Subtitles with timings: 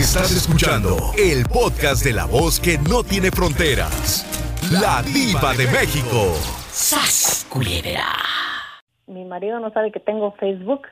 [0.00, 4.24] Estás escuchando el podcast de la voz que no tiene fronteras.
[4.72, 6.32] La diva de México.
[6.72, 8.06] ¡Sas, culebra!
[9.06, 10.86] Mi marido no sabe que tengo Facebook.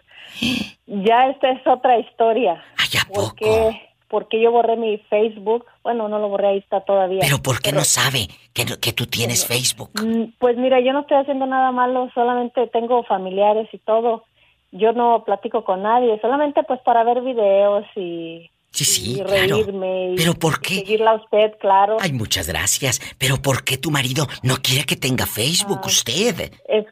[0.84, 2.62] Ya esta es otra historia.
[2.76, 3.28] Ay, ¿a poco?
[3.30, 5.64] Porque, porque yo borré mi Facebook.
[5.82, 7.20] Bueno, no lo borré, ahí está todavía.
[7.22, 9.90] ¿Pero por qué no sabe que, que tú tienes Facebook?
[10.04, 14.24] Mm, Pues mira, yo no estoy haciendo nada malo, solamente tengo familiares y todo.
[14.70, 19.56] Yo no platico con nadie, solamente pues para ver videos y, Sí, sí, y claro.
[19.56, 20.12] reírme.
[20.12, 20.76] y- ¿Pero por qué?
[20.76, 21.96] seguirla a usted, claro.
[22.00, 23.00] Ay, muchas gracias.
[23.18, 26.52] ¿Pero por qué tu marido no quiere que tenga Facebook usted?
[26.68, 26.86] Es,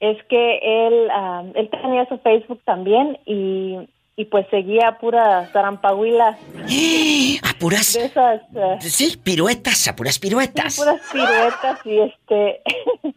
[0.00, 3.76] es que él, ah, él tenía su Facebook también y,
[4.16, 6.36] y pues seguía puras tarampahuilas
[7.42, 7.92] A puras...
[7.94, 8.40] de esas...
[8.56, 10.76] ah, Sí, piruetas, a puras piruetas.
[10.76, 12.60] puras piruetas y este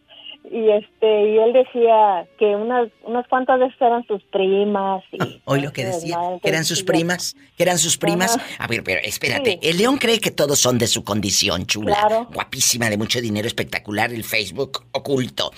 [0.54, 5.62] y este y él decía que unas unas cuantas veces eran sus primas y Hoy
[5.62, 8.38] lo que decía, que eran sus primas, que eran sus primas.
[8.60, 9.70] A ver, pero espérate, Sí.
[9.70, 11.96] el león cree que todos son de su condición, chula.
[12.00, 12.30] Claro.
[12.32, 15.52] Guapísima, de mucho dinero, espectacular, el Facebook oculto.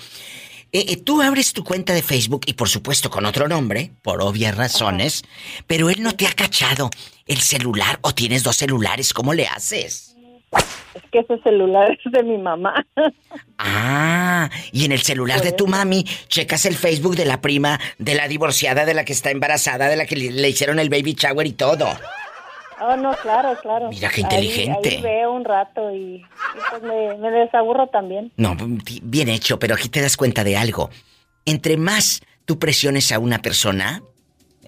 [0.72, 4.20] Eh, eh, tú abres tu cuenta de Facebook y por supuesto con otro nombre, por
[4.20, 5.22] obvias razones,
[5.66, 6.90] pero él no te ha cachado
[7.26, 10.05] el celular o tienes dos celulares, ¿cómo le haces?
[10.94, 12.86] Es que ese celular es de mi mamá
[13.58, 18.14] Ah, y en el celular de tu mami checas el Facebook de la prima, de
[18.14, 21.46] la divorciada, de la que está embarazada, de la que le, hicieron el baby shower
[21.46, 21.86] y todo.
[22.80, 24.88] oh no claro claro Mira qué Ahí- inteligente.
[24.96, 26.22] ahí, veo un rato y, y
[26.70, 28.56] pues me, me desaburro también No,
[29.02, 30.90] bien hecho, pero aquí te das cuenta de algo.
[31.46, 34.02] Entre más tú presiones a una persona,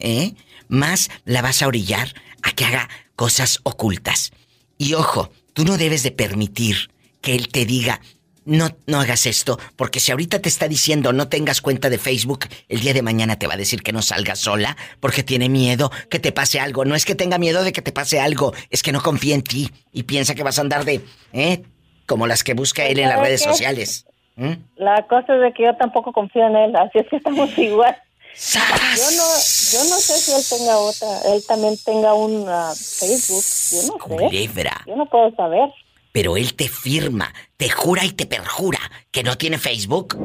[0.01, 0.33] ¿eh?
[0.69, 2.09] Más la vas a orillar
[2.43, 4.33] a que haga cosas ocultas.
[4.79, 6.77] Y ojo, tú no debes de permitir
[7.21, 7.99] que él te diga,
[8.45, 12.47] no, no hagas esto, porque si ahorita te está diciendo no tengas cuenta de Facebook,
[12.69, 15.91] el día de mañana te va a decir que no salgas sola, porque tiene miedo
[16.11, 16.85] que te pase algo.
[16.85, 19.43] No es que tenga miedo de que te pase algo, es que no confía en
[19.43, 21.01] ti y piensa que vas a andar de,
[21.33, 21.63] ¿eh?
[22.07, 23.49] Como las que busca él en las ¿Sabe redes qué?
[23.49, 24.07] sociales.
[24.37, 24.53] ¿Mm?
[24.77, 27.97] la cosa es de que yo tampoco confío en él así es que estamos igual.
[28.35, 29.27] Yo no
[29.73, 33.93] yo no sé si él tenga otra él también tenga un ah, Facebook yo no
[33.93, 34.85] sé Culebra.
[34.87, 35.69] yo no puedo saber
[36.13, 38.79] Pero él te firma, te jura y te perjura
[39.11, 40.17] que no tiene Facebook.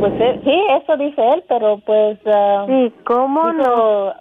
[0.00, 2.18] Pues eh, sí, eso dice él, pero pues...
[2.26, 2.66] ah,
[3.04, 4.14] ¿cómo dijo,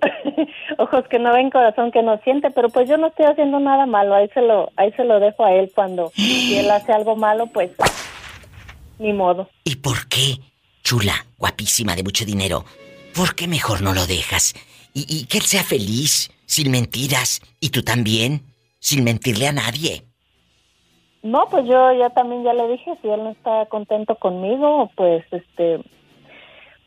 [0.78, 3.86] Ojos que no ven, corazón que no siente, pero pues yo no estoy haciendo nada
[3.86, 7.16] malo, ahí se lo, ahí se lo dejo a él cuando si él hace algo
[7.16, 7.70] malo, pues
[8.98, 9.48] ni modo.
[9.64, 10.36] ¿Y por qué,
[10.88, 12.64] chula, guapísima, de mucho dinero?
[13.14, 14.54] ¿Por qué mejor no lo dejas?
[14.94, 18.40] Y, y que él sea feliz, sin mentiras, y tú también,
[18.78, 20.04] sin mentirle a nadie.
[21.22, 25.22] No, pues yo ya también ya le dije, si él no está contento conmigo, pues
[25.30, 25.80] este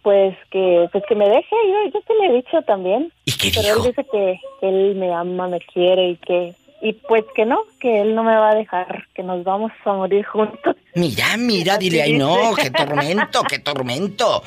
[0.01, 3.13] pues que pues que me deje, yo, yo te le he dicho también.
[3.25, 3.85] ¿Y qué Pero dijo?
[3.85, 7.59] él dice que, que él me ama, me quiere y que y pues que no,
[7.79, 10.75] que él no me va a dejar, que nos vamos a morir juntos.
[10.95, 14.43] Mira, mira, Así dile, ay no, qué tormento, qué tormento.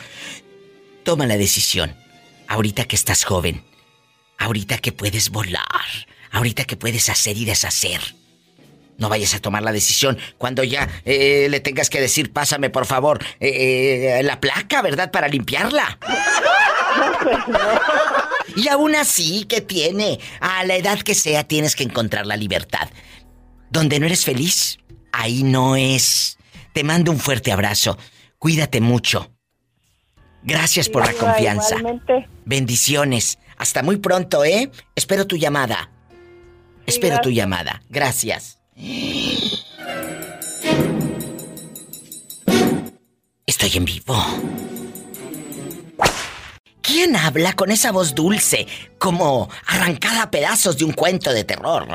[1.04, 1.94] Toma la decisión,
[2.48, 3.62] ahorita que estás joven,
[4.38, 5.62] ahorita que puedes volar,
[6.32, 8.00] ahorita que puedes hacer y deshacer.
[8.98, 12.86] No vayas a tomar la decisión cuando ya eh, le tengas que decir, pásame por
[12.86, 15.10] favor eh, eh, la placa, ¿verdad?
[15.10, 15.98] Para limpiarla.
[18.56, 20.20] Y aún así, ¿qué tiene?
[20.40, 22.88] A la edad que sea, tienes que encontrar la libertad.
[23.70, 24.78] Donde no eres feliz,
[25.12, 26.38] ahí no es.
[26.72, 27.98] Te mando un fuerte abrazo.
[28.38, 29.32] Cuídate mucho.
[30.42, 31.76] Gracias por la confianza.
[31.76, 32.28] Igualmente.
[32.44, 33.38] Bendiciones.
[33.56, 34.70] Hasta muy pronto, ¿eh?
[34.94, 35.90] Espero tu llamada.
[36.86, 37.82] Espero tu llamada.
[37.88, 38.58] Gracias.
[43.46, 44.16] Estoy en vivo.
[46.84, 48.66] ¿Quién habla con esa voz dulce,
[48.98, 51.88] como arrancada a pedazos de un cuento de terror?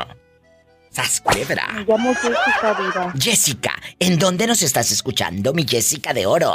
[0.90, 1.68] ¡Sas culebra!
[1.72, 6.52] Me llamo Jessica Diva, Jessica, ¿en dónde nos estás escuchando, mi Jessica de oro?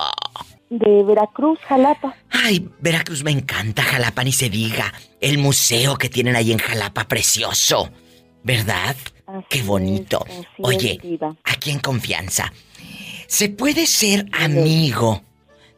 [0.69, 2.13] de Veracruz, Jalapa.
[2.29, 4.94] Ay, Veracruz me encanta, Jalapa ni se diga.
[5.22, 7.89] El museo que tienen ahí en Jalapa, precioso.
[8.44, 8.95] ¿Verdad?
[9.27, 10.25] Así Qué bonito.
[10.27, 12.51] es, Oye, es, aquí en confianza.
[13.27, 15.24] ¿Se puede ser amigo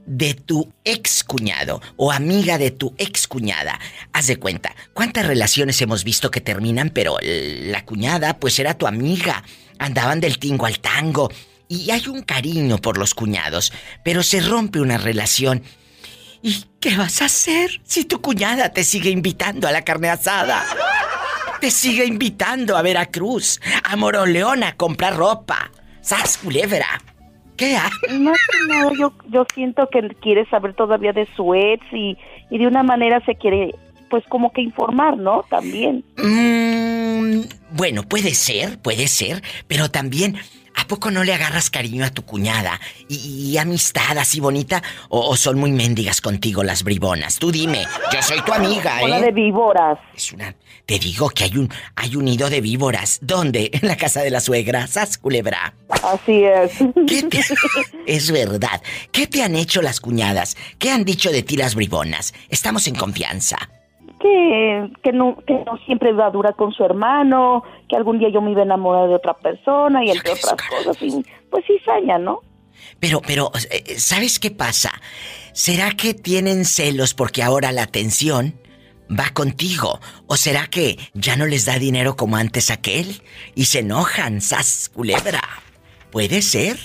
[0.07, 3.79] de tu ex cuñado o amiga de tu ex cuñada?
[4.13, 8.87] Haz de cuenta, ¿cuántas relaciones hemos visto que terminan, pero la cuñada pues era tu
[8.87, 9.43] amiga?
[9.77, 11.29] Andaban del tingo al tango.
[11.69, 13.73] Y hay un cariño por los cuñados,
[14.03, 15.61] pero se rompe una relación.
[16.41, 20.65] ¿Y qué vas a hacer si tu cuñada te sigue invitando a la carne asada?
[21.59, 25.71] Te sigue invitando a Veracruz, a Moroleón a comprar ropa.
[26.01, 27.01] ¡Sas, culebra!
[27.57, 27.89] ¿Qué ha?
[28.19, 32.17] Más que nada, yo, yo siento que quiere saber todavía de su ex y,
[32.49, 33.73] y de una manera se quiere,
[34.09, 35.43] pues como que informar, ¿no?
[35.49, 36.03] También.
[36.17, 40.37] Mm, bueno, puede ser, puede ser, pero también
[40.77, 42.79] ¿A poco no le agarras cariño a tu cuñada?
[43.09, 44.83] ¿Y, amistad así bonita?
[45.09, 47.39] O, son muy mendigas contigo las bribonas?
[47.39, 49.05] Tú dime, yo soy tu amiga, ¿eh?
[49.05, 49.97] Una de víboras.
[50.15, 50.55] Es una...
[50.85, 53.17] Te digo que hay un, hay un nido de víboras.
[53.21, 53.71] ¿Dónde?
[53.73, 55.73] En la casa de la suegra, ¿sas, culebra?
[56.03, 56.71] Así es.
[57.07, 57.27] ¿Qué
[58.05, 58.81] Es verdad.
[59.11, 60.55] ¿Qué te han hecho las cuñadas?
[60.77, 62.33] ¿Qué han dicho de ti las bribonas?
[62.49, 63.57] Estamos en confianza
[64.27, 68.29] que, que, no, que no siempre va a durar con su hermano, que algún día
[68.29, 71.01] yo me iba a enamorar de otra persona y entre otras cosas.
[71.01, 72.41] Y, pues saña, ¿no?
[72.99, 74.91] Pero, pero, eh, ¿sabes qué pasa?
[75.53, 78.55] ¿Será que tienen celos porque ahora la atención
[79.09, 79.99] va contigo?
[80.27, 83.21] ¿O será que ya no les da dinero como antes aquel?
[83.55, 85.41] Y se enojan, sas culebra.
[86.11, 86.77] ¿Puede ser?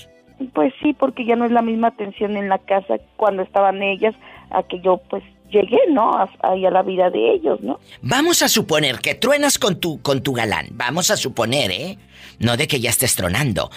[0.55, 4.15] Pues sí, porque ya no es la misma atención en la casa cuando estaban ellas
[4.51, 6.13] a que yo pues llegué, ¿no?
[6.43, 7.79] Ahí a la vida de ellos, ¿no?
[8.01, 10.69] Vamos a suponer que truenas con tu, con tu galán.
[10.73, 11.99] Vamos a suponer, ¿eh?
[12.39, 13.71] No de que ya estés tronando.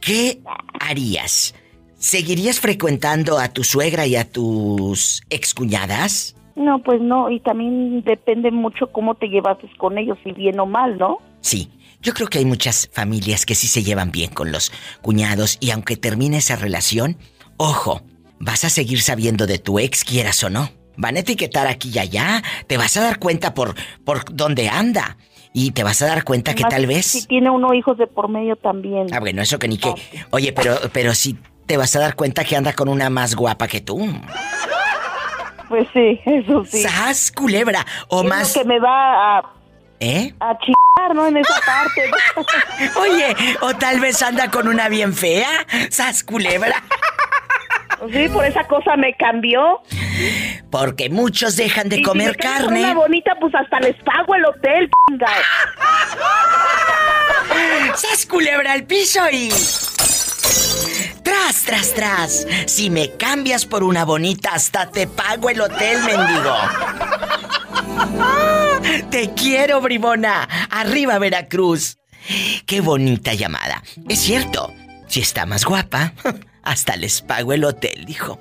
[0.00, 0.40] ¿Qué
[0.78, 1.54] harías?
[1.98, 6.36] ¿Seguirías frecuentando a tu suegra y a tus excuñadas?
[6.54, 10.66] No, pues no, y también depende mucho cómo te llevases con ellos, si bien o
[10.66, 11.18] mal, ¿no?
[11.40, 11.70] Sí,
[12.00, 14.72] yo creo que hay muchas familias que sí se llevan bien con los
[15.02, 17.18] cuñados y aunque termine esa relación,
[17.56, 18.02] ojo,
[18.38, 20.70] vas a seguir sabiendo de tu ex, quieras o no.
[20.96, 22.42] Van a etiquetar aquí y allá.
[22.66, 25.16] Te vas a dar cuenta por, por dónde anda.
[25.52, 27.06] Y te vas a dar cuenta que tal vez.
[27.06, 29.06] Si tiene uno hijos de por medio también.
[29.12, 29.94] Ah, bueno, eso que ni que.
[30.30, 33.66] Oye, pero, pero si te vas a dar cuenta que anda con una más guapa
[33.66, 34.06] que tú.
[35.68, 36.82] Pues sí, eso sí.
[36.82, 37.84] ¡Sas, culebra!
[38.08, 38.52] O más.
[38.52, 39.52] que me va a.
[39.98, 40.34] ¿Eh?
[40.40, 41.26] A chingar, ¿no?
[41.26, 42.10] En esa parte.
[43.00, 45.48] Oye, o tal vez anda con una bien fea.
[45.90, 46.82] ¡Sas, culebra!
[48.12, 49.80] Sí, por esa cosa me cambió.
[50.70, 52.80] Porque muchos dejan de comer si carne.
[52.80, 54.90] Una bonita, pues hasta les pago el hotel,
[57.94, 59.48] ¡Sas culebra al piso y.
[61.22, 62.46] Tras, tras, tras.
[62.66, 66.54] Si me cambias por una bonita, hasta te pago el hotel, mendigo.
[69.10, 70.48] Te quiero, bribona.
[70.70, 71.98] Arriba, Veracruz.
[72.66, 73.82] Qué bonita llamada.
[74.08, 74.72] Es cierto,
[75.06, 76.12] si está más guapa,
[76.66, 78.40] hasta les pago el hotel, dijo.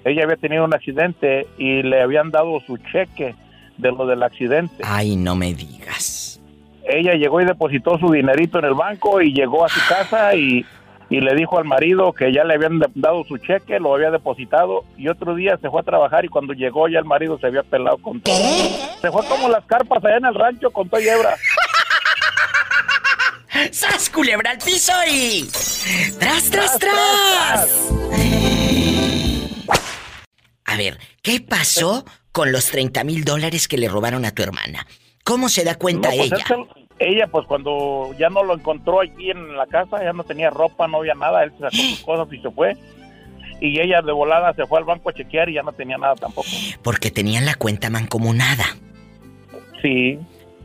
[0.04, 3.36] Ella había tenido un accidente y le habían dado su cheque
[3.76, 4.82] de lo del accidente.
[4.84, 6.40] Ay, no me digas.
[6.82, 10.64] Ella llegó y depositó su dinerito en el banco y llegó a su casa y
[11.10, 14.84] y le dijo al marido que ya le habían dado su cheque, lo había depositado
[14.96, 17.62] y otro día se fue a trabajar y cuando llegó ya el marido se había
[17.62, 18.36] pelado con todo.
[19.00, 21.34] Se fue como las carpas allá en el rancho con toda hebra.
[23.72, 25.48] ¡Sas, culebra al piso y...
[26.18, 27.92] ¡Tras, tras, tras!
[30.64, 34.86] A ver, ¿qué pasó con los 30 mil dólares que le robaron a tu hermana?
[35.24, 36.44] ¿Cómo se da cuenta pues ella?
[36.98, 40.86] Ella pues cuando ya no lo encontró aquí en la casa, ya no tenía ropa,
[40.88, 42.76] no había nada, él se sacó sus cosas y se fue.
[43.60, 46.14] Y ella de volada se fue al banco a chequear y ya no tenía nada
[46.14, 46.48] tampoco.
[46.82, 48.64] Porque tenían la cuenta mancomunada.
[49.82, 50.18] Sí.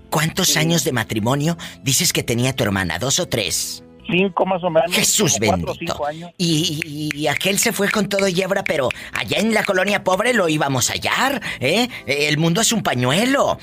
[0.09, 2.99] ¿Cuántos años de matrimonio dices que tenía tu hermana?
[2.99, 3.83] ¿Dos o tres?
[4.05, 4.91] cinco más o menos.
[4.93, 5.93] Jesús cuatro bendito.
[5.93, 6.31] cinco años.
[6.37, 10.03] Y, y- y aquel se fue con todo y hebra, pero allá en la colonia
[10.03, 11.87] pobre lo íbamos a hallar, ¿eh?
[12.05, 13.57] El mundo es un pañuelo.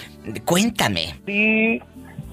[0.47, 1.15] Cuéntame.
[1.27, 1.81] Sí,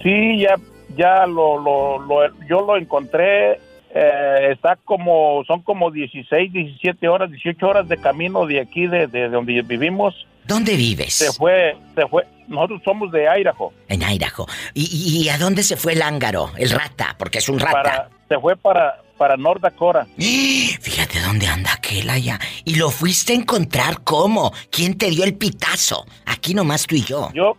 [0.03, 0.55] sí, ya,
[0.95, 3.59] ya lo, lo, lo- yo lo encontré.
[3.93, 9.07] eh, está como, son como 16, 17 horas, 18 horas de camino de aquí, de,
[9.07, 10.13] de donde vivimos.
[10.45, 11.13] ¿Dónde vives?
[11.13, 12.23] Se fue, se fue.
[12.47, 13.73] Nosotros somos de Idaho.
[13.89, 14.45] En Idaho.
[14.73, 16.51] ¿Y, y- a dónde se fue el ángaro?
[16.57, 17.81] El rata, porque es un rata.
[17.81, 20.05] Para, se fue para, para North Dakota.
[20.17, 22.39] Fíjate dónde anda aquel allá.
[22.65, 24.53] ¿Y lo fuiste a encontrar cómo?
[24.69, 26.05] ¿Quién te dio el pitazo?
[26.25, 27.29] Aquí nomás tú y yo.
[27.33, 27.57] Yo,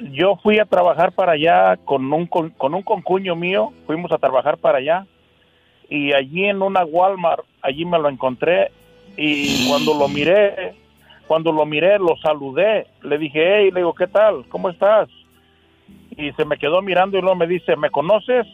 [0.00, 3.72] yo fui a trabajar para allá con un, con, con un concuño mío.
[3.86, 5.06] Fuimos a trabajar para allá.
[5.88, 8.70] Y allí en una Walmart, allí me lo encontré.
[9.16, 10.74] Y cuando lo miré,
[11.26, 12.86] cuando lo miré, lo saludé.
[13.02, 14.44] Le dije, hey, le digo, ¿qué tal?
[14.48, 15.08] ¿Cómo estás?
[16.16, 18.46] Y se me quedó mirando y luego me dice, ¿me conoces?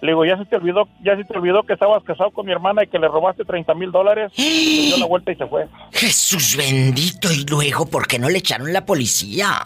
[0.00, 2.50] Le digo, ¿ya se te olvidó, ya se te olvidó que estabas casado con mi
[2.50, 4.32] hermana y que le robaste 30 mil dólares?
[4.34, 5.68] Se dio la vuelta y se fue.
[5.92, 7.32] Jesús bendito.
[7.32, 9.62] Y luego, ¿por qué no le echaron la policía?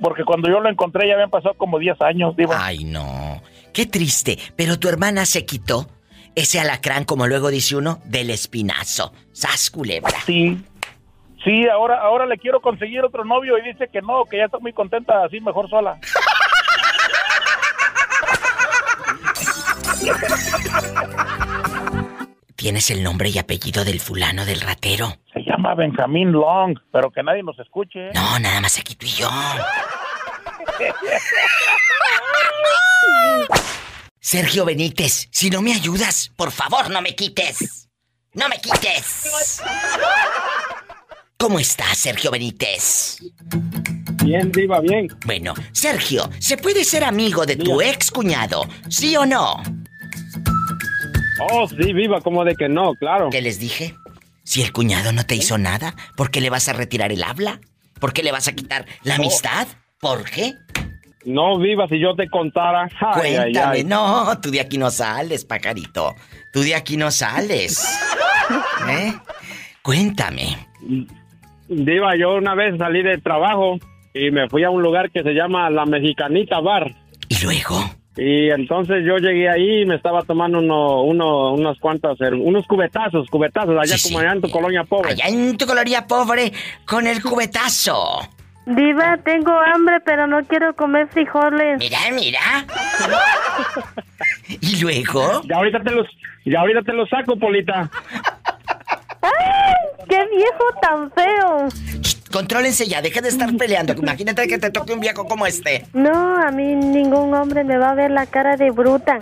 [0.00, 2.52] Porque cuando yo lo encontré ya habían pasado como 10 años, digo.
[2.56, 3.42] Ay, no.
[3.72, 4.38] Qué triste.
[4.56, 5.88] Pero tu hermana se quitó
[6.34, 9.12] ese alacrán, como luego dice uno, del espinazo.
[9.32, 10.18] Sas culebra.
[10.26, 10.58] Sí.
[11.42, 14.58] Sí, ahora, ahora le quiero conseguir otro novio y dice que no, que ya está
[14.58, 15.98] muy contenta así, mejor sola.
[22.56, 25.18] ¿Tienes el nombre y apellido del fulano del ratero?
[25.34, 28.10] Se llama Benjamín Long, pero que nadie nos escuche.
[28.14, 29.28] No, nada más aquí tú y yo.
[34.18, 37.88] Sergio Benítez, si no me ayudas, por favor, no me quites.
[38.32, 39.60] No me quites.
[41.38, 43.18] ¿Cómo estás, Sergio Benítez?
[44.24, 45.08] Bien, Diva, bien.
[45.26, 48.66] Bueno, Sergio, ¿se puede ser amigo de tu ex cuñado?
[48.88, 49.62] ¿Sí o no?
[51.40, 53.30] Oh, sí, Viva, como de que no, claro.
[53.30, 53.94] ¿Qué les dije?
[54.44, 57.60] Si el cuñado no te hizo nada, ¿por qué le vas a retirar el habla?
[58.00, 59.66] ¿Por qué le vas a quitar la amistad?
[60.00, 60.52] ¿Por qué?
[61.24, 62.88] No, Viva, si yo te contara.
[63.00, 63.84] Ay, ay, Cuéntame, ay.
[63.84, 66.14] no, tú de aquí no sales, pajarito.
[66.52, 67.84] Tú de aquí no sales.
[68.88, 69.12] ¿Eh?
[69.82, 70.56] Cuéntame.
[71.68, 73.78] Diva, yo una vez salí de trabajo
[74.14, 76.94] y me fui a un lugar que se llama La Mexicanita Bar.
[77.28, 77.90] ¿Y luego?
[78.18, 82.66] Y entonces yo llegué ahí y me estaba tomando uno, uno, unos cuantos, cer- unos
[82.66, 84.24] cubetazos, cubetazos, allá Sí, como sí.
[84.24, 85.10] allá en tu colonia pobre.
[85.10, 86.50] Allá en tu colonia pobre,
[86.86, 88.20] con el cubetazo.
[88.64, 91.78] Diva, tengo hambre, pero no quiero comer frijoles.
[91.78, 92.40] Mira, mira.
[94.48, 95.42] ¿Y luego?
[95.44, 96.06] Ya ahorita te los,
[96.44, 97.88] ya ahorita te los saco, Polita.
[99.22, 99.74] ¡Ay!
[100.08, 101.68] ¡Qué viejo tan feo!
[102.32, 103.92] Contrólense ya, dejen de estar peleando.
[103.94, 105.86] Imagínate que te toque un viejo como este.
[105.92, 109.18] No, a mí ningún hombre me va a ver la cara de bruta.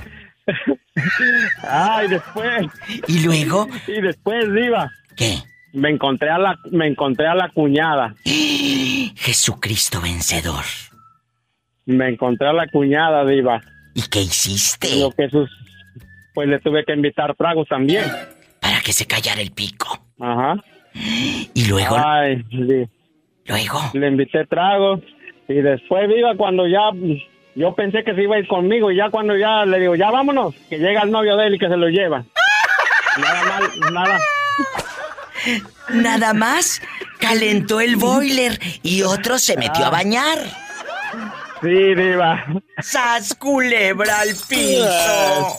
[1.69, 2.67] Ay, después,
[3.09, 3.67] ¿Y luego?
[3.87, 5.39] y después, Diva, ¿Qué?
[5.73, 8.15] me encontré a la, me encontré a la cuñada.
[9.17, 10.65] Jesucristo vencedor.
[11.87, 13.61] Me encontré a la cuñada, Diva.
[13.95, 14.97] ¿Y qué hiciste?
[15.01, 15.51] Lo que sus,
[16.35, 18.05] pues le tuve que invitar tragos también.
[18.61, 19.99] Para que se callara el pico.
[20.21, 20.57] Ajá.
[21.55, 22.89] Y luego, Ay, sí.
[23.47, 23.81] Luego.
[23.93, 25.01] le invité tragos
[25.49, 26.91] y después viva cuando ya
[27.55, 30.11] yo pensé que se iba a ir conmigo y ya cuando ya le digo ya
[30.11, 32.25] vámonos que llega el novio de él y que se lo lleva
[33.21, 34.19] nada mal nada
[35.93, 36.81] Nada más
[37.21, 40.39] calentó el boiler y otro se metió a bañar.
[41.61, 42.45] sí diva
[42.79, 45.59] ¡Sas culebra al piso!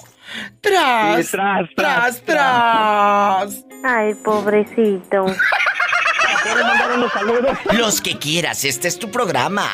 [0.62, 1.26] ¡Tras!
[1.28, 3.66] Sí, tras, ¡Tras, tras, tras!
[3.84, 5.28] Ay, pobrecito.
[6.46, 9.68] quiero mandar unos saludos Los que quieras, este es tu programa.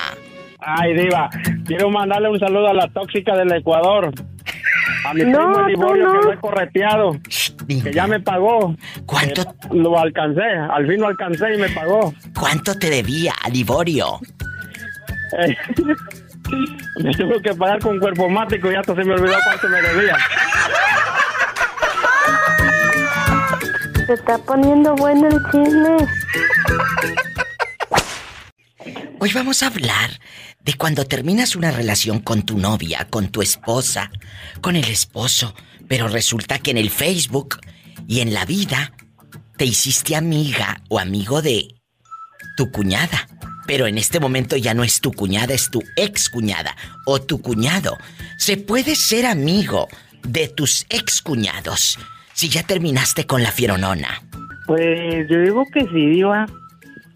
[0.59, 1.29] ay diva
[1.65, 4.11] quiero mandarle un saludo a la tóxica del Ecuador
[5.05, 6.19] a mi No, primo Liborio no.
[6.19, 7.17] que fue correteado
[7.67, 8.75] que ya me pagó
[9.05, 14.19] ¿Cuánto, Eh, lo alcancé al fin lo alcancé y me pagó ¿Cuánto te debía, Liborio?
[15.39, 15.55] Eh,
[17.03, 20.17] me tuvo que pagar con cuerpo mático y hasta se me olvidó cuánto me debía.
[24.07, 25.97] Se está poniendo bueno el chisme.
[29.19, 30.19] Hoy vamos a hablar
[30.63, 34.11] de cuando terminas una relación con tu novia, con tu esposa,
[34.61, 35.53] con el esposo,
[35.87, 37.59] pero resulta que en el Facebook
[38.07, 38.93] y en la vida
[39.57, 41.67] te hiciste amiga o amigo de
[42.57, 43.27] tu cuñada.
[43.67, 47.41] Pero en este momento ya no es tu cuñada, es tu ex cuñada o tu
[47.41, 47.97] cuñado.
[48.37, 49.87] Se puede ser amigo
[50.23, 51.99] de tus ex cuñados
[52.33, 54.23] si ya terminaste con la fieronona.
[54.65, 56.47] Pues yo digo que sí, Diva.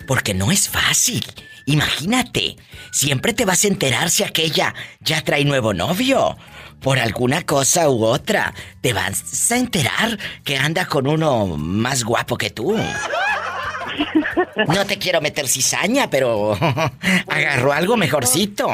[0.06, 1.26] Porque no es fácil.
[1.66, 2.58] Imagínate,
[2.92, 6.38] siempre te vas a enterar si aquella ya trae nuevo novio.
[6.82, 12.38] por alguna cosa u otra, te vas a enterar que anda con uno más guapo
[12.38, 12.78] que tú.
[14.68, 16.54] No te quiero meter cizaña, pero
[17.28, 18.70] agarró algo mejorcito.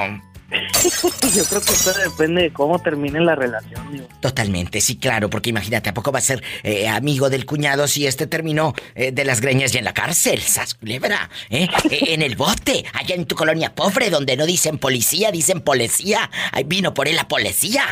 [1.35, 4.07] Yo creo que eso depende de cómo termine la relación, digo.
[4.19, 8.05] Totalmente, sí, claro, porque imagínate, ¿a poco va a ser eh, amigo del cuñado si
[8.05, 10.41] este terminó eh, de las greñas y en la cárcel?
[10.41, 11.29] ¡Sas culebra!
[11.49, 11.69] ¿eh?
[11.89, 16.29] Eh, en el bote, allá en tu colonia pobre, donde no dicen policía, dicen policía.
[16.51, 17.83] Ahí vino por él la policía.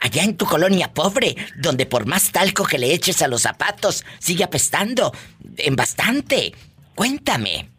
[0.00, 4.04] Allá en tu colonia pobre, donde por más talco que le eches a los zapatos,
[4.18, 5.12] sigue apestando.
[5.56, 6.52] En bastante.
[6.94, 7.70] Cuéntame.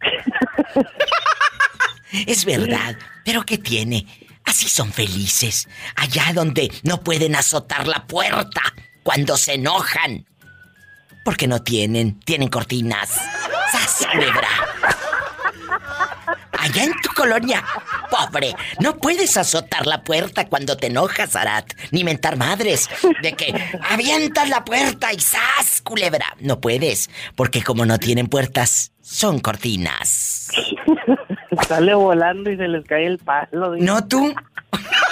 [2.26, 4.06] Es verdad, pero ¿qué tiene?
[4.44, 5.68] Así son felices.
[5.96, 8.62] Allá donde no pueden azotar la puerta
[9.02, 10.26] cuando se enojan.
[11.24, 13.10] Porque no tienen, tienen cortinas.
[13.72, 14.48] ¡Sas, culebra!
[16.60, 17.64] Allá en tu colonia,
[18.10, 22.90] pobre, no puedes azotar la puerta cuando te enojas, Arat, ni mentar madres
[23.22, 23.54] de que
[23.88, 26.26] avientas la puerta y ¡zas, culebra!
[26.40, 30.48] No puedes, porque como no tienen puertas, son cortinas.
[31.66, 33.76] Sale volando y se les cae el palo.
[33.76, 34.34] ¿No tú?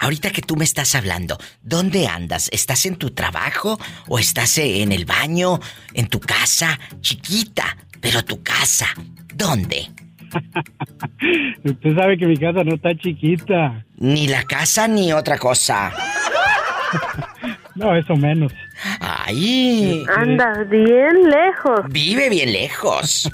[0.00, 2.48] Ahorita que tú me estás hablando, ¿dónde andas?
[2.52, 5.58] ¿Estás en tu trabajo o estás en el baño,
[5.94, 8.86] en tu casa, chiquita, pero tu casa?
[9.34, 9.88] ¿Dónde?
[11.64, 13.84] Usted sabe que mi casa no está chiquita.
[13.96, 15.92] Ni la casa ni otra cosa.
[17.74, 18.50] No, eso menos.
[18.98, 21.80] Ay, Andas bien lejos.
[21.90, 23.30] vive bien lejos.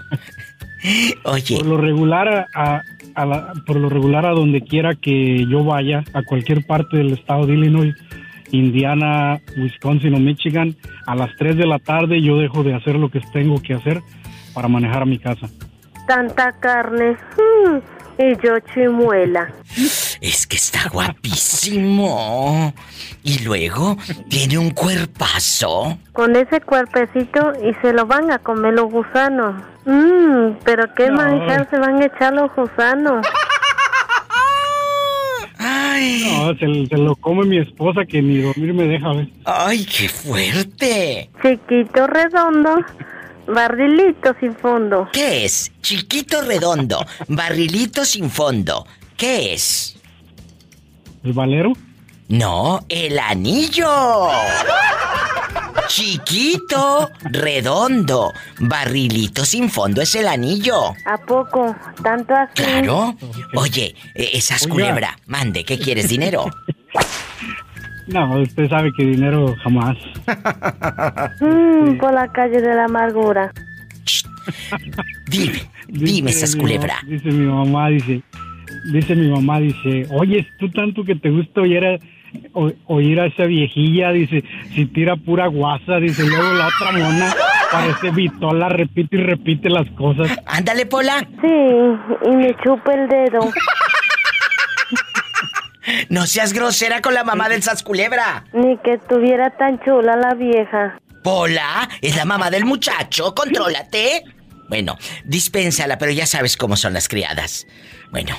[1.25, 2.83] Oye, Por lo regular a, a-
[3.15, 7.13] a la- por lo regular a donde quiera que yo vaya, a cualquier parte del
[7.13, 7.95] estado de Illinois,
[8.51, 13.09] Indiana, Wisconsin o Michigan, a las 3 de la tarde yo dejo de hacer lo
[13.11, 14.01] que tengo que hacer
[14.55, 15.49] para manejar a mi casa.
[16.07, 17.13] Tanta carne.
[17.37, 17.79] mm,
[18.23, 19.49] y yo chimuela.
[20.21, 22.73] es que está guapísimo.
[23.25, 23.97] Y luego
[24.29, 25.99] tiene un cuerpazo.
[26.13, 29.55] Con ese cuerpecito y se lo van a comer los gusanos.
[29.87, 31.17] Mmm, pero qué No.
[31.17, 33.27] manjar se van a echar los gusanos.
[35.59, 39.29] Ay, No, se, se lo come mi esposa que ni dormir me deja ver.
[39.45, 41.31] ay, qué fuerte.
[41.43, 42.77] Chiquito redondo,
[43.47, 45.09] barrilito sin fondo.
[45.13, 45.71] ¿Qué es?
[45.81, 48.87] Chiquito redondo, barrilito sin fondo.
[49.17, 49.97] ¿Qué es?
[51.23, 51.73] ¿El valero?
[52.29, 54.29] No, el anillo.
[55.89, 60.95] Chiquito, redondo, barrilito sin fondo es el anillo.
[61.05, 61.75] ¿A poco?
[62.03, 62.55] ¿Tanto así?
[62.55, 63.17] Claro.
[63.55, 64.73] Oye, eh, esas Oiga.
[64.73, 66.09] culebra, mande, ¿qué quieres?
[66.09, 66.47] ¿Dinero?
[68.07, 69.97] No, usted sabe que dinero jamás.
[71.41, 73.53] Mmm, por la calle de la amargura.
[75.27, 76.97] Dime, dime Dice esas mi culebra.
[77.07, 78.23] Dice mi mamá, dice,
[78.93, 81.99] dice mi mamá, dice, oye, tú tanto que te gusta oír a,
[82.53, 84.45] o- oír a esa viejilla, dice,
[84.75, 87.35] si tira pura guasa, dice, luego la otra mona
[87.73, 90.31] parece vitola, repite y repite las cosas.
[90.47, 91.27] Ándale, Pola.
[91.41, 93.41] Sí, y me chupa el dedo.
[96.09, 98.45] No seas grosera con la mamá del Sasculebra.
[98.55, 100.99] Ni que estuviera tan chula la vieja.
[101.23, 104.23] Pola, es la mamá del muchacho, contrólate.
[104.69, 107.67] Bueno, dispénsala, pero ya sabes cómo son las criadas.
[108.11, 108.35] Bueno,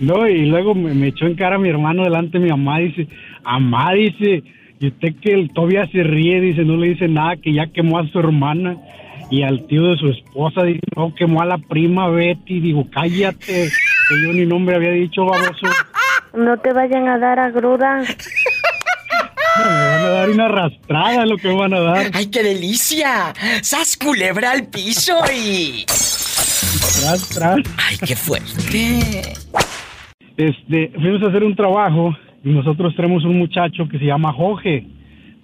[0.00, 2.78] No, y luego me, me echó en cara a mi hermano delante de mi mamá,
[2.78, 3.08] dice,
[3.44, 4.42] mamá, dice,
[4.80, 7.98] y usted que el todavía se ríe, dice, no le dice nada, que ya quemó
[7.98, 8.76] a su hermana
[9.30, 13.70] y al tío de su esposa, dice, no, quemó a la prima Betty, digo, cállate,
[14.08, 15.66] que yo ni nombre había dicho, baboso.
[16.34, 18.02] No te vayan a dar agruda.
[19.56, 22.06] No, me van a dar una arrastrada lo que me van a dar.
[22.12, 23.32] ¡ay, qué delicia!
[23.62, 25.84] ¡Sasculebra al piso y...
[25.86, 27.56] Tras, tras.
[27.78, 29.34] ¡Ay, qué fuerte!
[30.36, 32.12] Este, fuimos a hacer un trabajo
[32.44, 34.86] y nosotros tenemos un muchacho que se llama Jorge,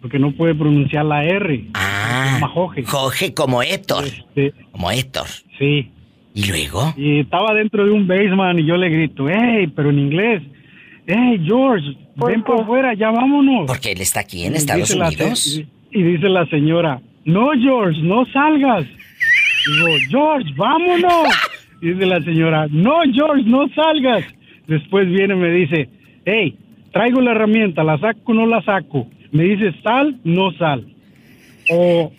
[0.00, 1.64] porque no puede pronunciar la R.
[1.74, 2.82] Ah, Se llama Jorge.
[2.84, 4.04] Jorge como Héctor.
[4.06, 5.26] Este, Como Héctor.
[5.58, 5.90] sí.
[6.32, 6.94] ¿Y luego?
[6.96, 10.40] Y estaba dentro de un basement y yo le grito, hey, pero en inglés,
[11.04, 11.84] hey, George,
[12.16, 13.66] ¿Por ven para afuera, ya vámonos.
[13.66, 15.60] Porque él está aquí en Y Estados la Unidos.
[15.90, 18.84] y dice la señora, no, George, no salgas.
[18.86, 21.28] Digo, George, vámonos.
[21.82, 24.22] Y dice la señora, no, George, no salgas.
[24.68, 25.88] Después viene y me dice,
[26.26, 26.54] hey,
[26.92, 29.06] traigo la herramienta, la saco o no la saco.
[29.32, 30.86] Me dice, sal, no sal.
[31.70, 32.12] O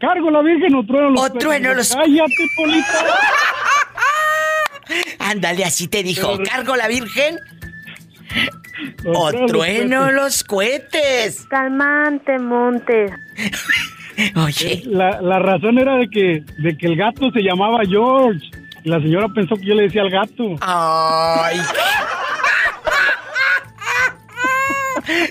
[0.00, 3.04] cargo la virgen o trueno los O trueno los- Cállate, Polita.
[5.18, 6.32] Ándale, así te dijo.
[6.36, 7.36] Pero- ¿Cargo la Virgen?
[9.06, 10.12] O trueno los trueno cuernos.
[10.14, 11.46] los cohetes.
[11.48, 13.10] Calmante, Montes.
[14.36, 14.82] Oye.
[14.86, 18.40] La, la razón era de que, de que el gato se llamaba George.
[18.84, 20.54] Y la señora pensó que yo le decía al gato.
[20.60, 21.58] ¡Ay!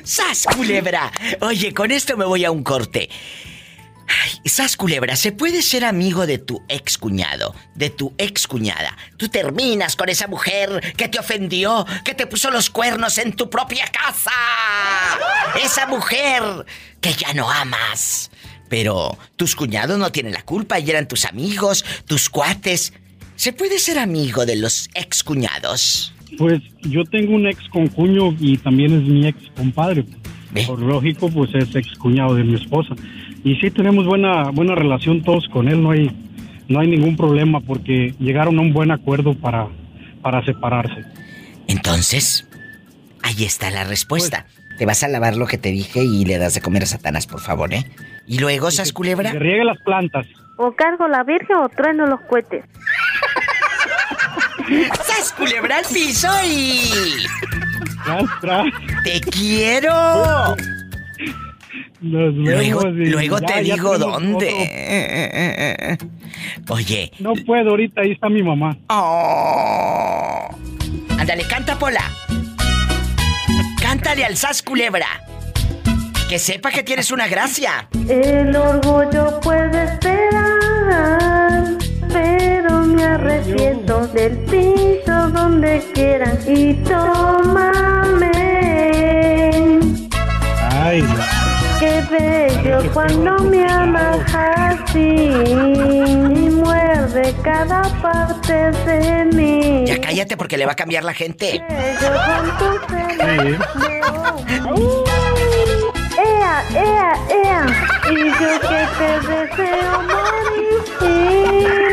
[0.04, 1.12] ¡Sas, culebra!
[1.42, 3.10] Oye, con esto me voy a un corte.
[4.46, 8.96] Sas, culebra, ¿se puede ser amigo de tu ex cuñado, de tu ex cuñada?
[9.18, 13.50] Tú terminas con esa mujer que te ofendió, que te puso los cuernos en tu
[13.50, 14.32] propia casa.
[15.62, 16.44] Esa mujer
[17.02, 18.30] que ya no amas.
[18.70, 22.94] Pero tus cuñados no tienen la culpa y eran tus amigos, tus cuates.
[23.36, 26.15] ¿Se puede ser amigo de los ex cuñados?
[26.38, 30.06] Pues yo tengo un ex concuño y también es mi ex compadre.
[30.68, 32.96] Por lógico, pues es ex cuñado de mi esposa.
[33.44, 36.12] Y sí tenemos buena buena relación todos con él, no hay
[36.68, 39.68] no hay ningún problema porque llegaron a un buen acuerdo para
[40.22, 41.04] para separarse.
[41.68, 42.48] Entonces,
[43.22, 44.46] ahí está la respuesta.
[44.78, 47.28] te vas a lavar lo que te dije y le das de comer a Satanás,
[47.28, 47.86] por favor, ¿eh?
[48.28, 49.32] Y luego, ¿sas culebra?
[49.32, 50.26] Que riegue las plantas.
[50.58, 52.66] O cargo la virgen o trueno los cohetes.
[55.04, 56.82] ¡Sas culebra al piso y...
[58.04, 58.66] Tras, tras.
[59.04, 60.56] ¡Te quiero!
[62.02, 65.98] Nos Luego, vemos y luego ya- te ya digo dónde.
[66.70, 67.12] Oye.
[67.20, 68.78] No puedo, ahorita ahí está mi mamá.
[68.90, 70.50] Oh.
[71.18, 72.04] Ándale, canta, Pola.
[73.82, 75.08] Cántale al Sas Culebra.
[76.30, 77.88] Que sepa que tienes una gracia.
[78.10, 80.45] El orgullo puede esperar,
[82.86, 88.32] me arrepiento del piso donde quieran y tómame.
[90.72, 91.04] Ay,
[91.80, 99.84] Qué bello cuando me amas así y muerde cada parte de mí.
[99.86, 101.62] Ya cállate porque le va a cambiar la gente.
[101.68, 102.46] Bello con.
[106.18, 107.66] ¡Ea, ea, ea!
[108.10, 110.02] Y yo que te deseo
[111.02, 111.85] morir.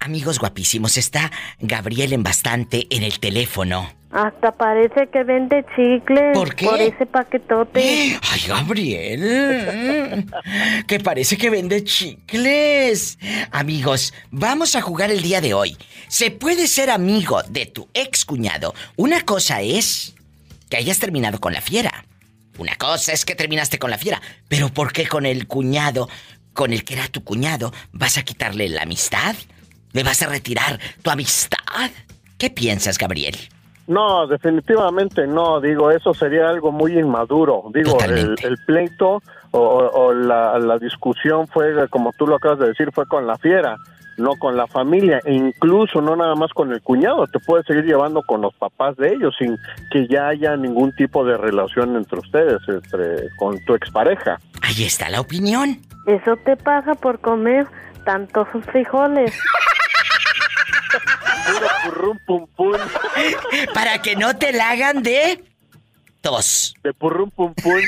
[0.00, 3.88] Amigos guapísimos, está Gabriel en bastante en el teléfono.
[4.10, 6.34] Hasta parece que vende chicles.
[6.34, 6.66] ¿Por qué?
[6.66, 8.18] Por ese paquetote.
[8.30, 10.26] Ay, Gabriel.
[10.86, 13.18] Que parece que vende chicles.
[13.52, 15.78] Amigos, vamos a jugar el día de hoy.
[16.08, 18.74] Se puede ser amigo de tu ex cuñado.
[18.96, 20.14] Una cosa es
[20.68, 22.04] que hayas terminado con la fiera.
[22.58, 24.20] Una cosa es que terminaste con la fiera.
[24.48, 26.08] Pero ¿por qué con el cuñado,
[26.54, 29.34] con el que era tu cuñado, vas a quitarle la amistad?
[29.92, 31.58] ¿Le vas a retirar tu amistad?
[32.38, 33.36] ¿Qué piensas, Gabriel?
[33.86, 35.60] No, definitivamente no.
[35.60, 37.64] Digo, eso sería algo muy inmaduro.
[37.74, 42.68] Digo, el, el pleito o, o- la, la discusión fue, como tú lo acabas de
[42.68, 43.76] decir, fue con la fiera,
[44.22, 45.20] no con la familia.
[45.24, 47.26] E incluso no nada más con el cuñado.
[47.26, 49.58] Te puedes seguir llevando con los papás de ellos sin
[49.90, 54.38] que ya haya ningún tipo de relación entre ustedes, entre, con tu expareja.
[54.62, 55.78] Ahí está la opinión.
[56.06, 57.66] Eso te pasa por comer
[58.04, 59.32] tantos frijoles.
[63.74, 65.42] Para que no te la hagan de
[66.22, 66.74] tos.
[66.82, 67.80] De purrum pum pum.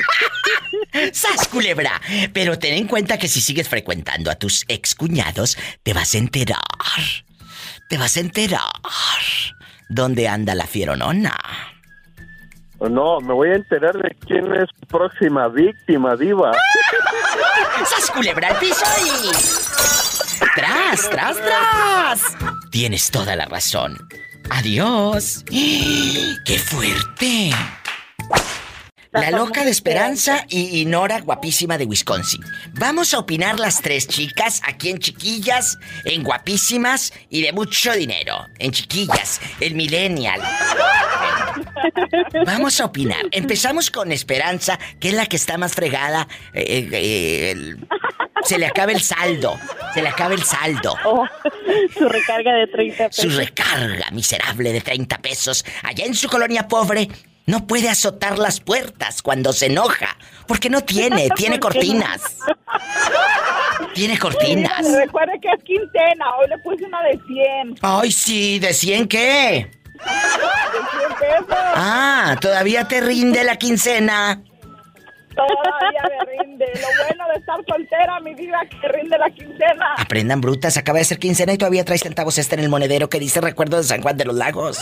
[1.13, 1.99] ¡Sas, culebra!
[2.33, 6.59] Pero ten en cuenta que si sigues frecuentando a tus excuñados, te vas a enterar.
[7.89, 8.61] Te vas a enterar.
[9.89, 11.37] ¿Dónde anda la fieronona?
[12.79, 16.51] No, me voy a enterar de quién es próxima víctima, diva.
[17.85, 19.31] ¡Sas, culebra al piso y...
[20.55, 22.21] ¡Tras, tras, tras!
[22.71, 23.97] Tienes toda la razón.
[24.49, 25.43] Adiós.
[25.49, 27.51] ¡Qué fuerte!
[29.15, 32.41] La loca de Esperanza y, y Nora guapísima de Wisconsin.
[32.73, 38.37] Vamos a opinar las tres chicas aquí en Chiquillas, en guapísimas y de mucho dinero.
[38.59, 40.41] En Chiquillas, el millennial.
[42.45, 43.21] Vamos a opinar.
[43.31, 46.27] Empezamos con Esperanza, que es la que está más fregada.
[46.53, 47.87] eh, eh, el-
[48.43, 49.59] se le acaba el saldo.
[49.93, 50.95] Se le acaba el saldo.
[51.05, 51.25] Oh,
[51.97, 53.23] su recarga de 30 pesos.
[53.23, 57.07] Su recarga miserable de 30 pesos allá en su colonia pobre
[57.45, 62.39] no puede azotar las puertas cuando se enoja, porque no tiene, tiene cortinas.
[63.93, 64.85] Tiene cortinas.
[64.93, 67.79] Recuerde que es quincena, hoy le puse una de 100.
[67.81, 69.71] Ay, sí, ¿de 100 qué?
[69.93, 71.57] De 100 pesos.
[71.75, 74.41] Ah, todavía te rinde la quincena.
[75.35, 76.65] Todavía me rinde.
[76.75, 79.95] Lo bueno de estar soltera, mi vida, que rinde la quincena.
[79.97, 83.19] Aprendan brutas, acaba de ser quincena y todavía traes centavos este en el monedero que
[83.19, 84.79] dice recuerdo de San Juan de los Lagos.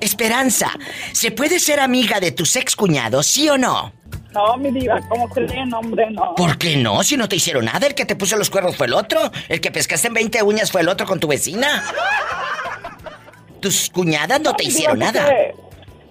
[0.00, 0.70] Esperanza,
[1.12, 3.92] ¿se puede ser amiga de tus ex cuñados, sí o no?
[4.32, 6.10] No, mi diva, ¿cómo creen, hombre?
[6.10, 6.34] No.
[6.34, 7.02] ¿Por qué no?
[7.02, 9.18] Si no te hicieron nada, el que te puso los cuernos fue el otro.
[9.48, 11.82] El que pescaste en 20 uñas fue el otro con tu vecina.
[13.60, 15.32] Tus cuñadas no te hicieron diva, nada.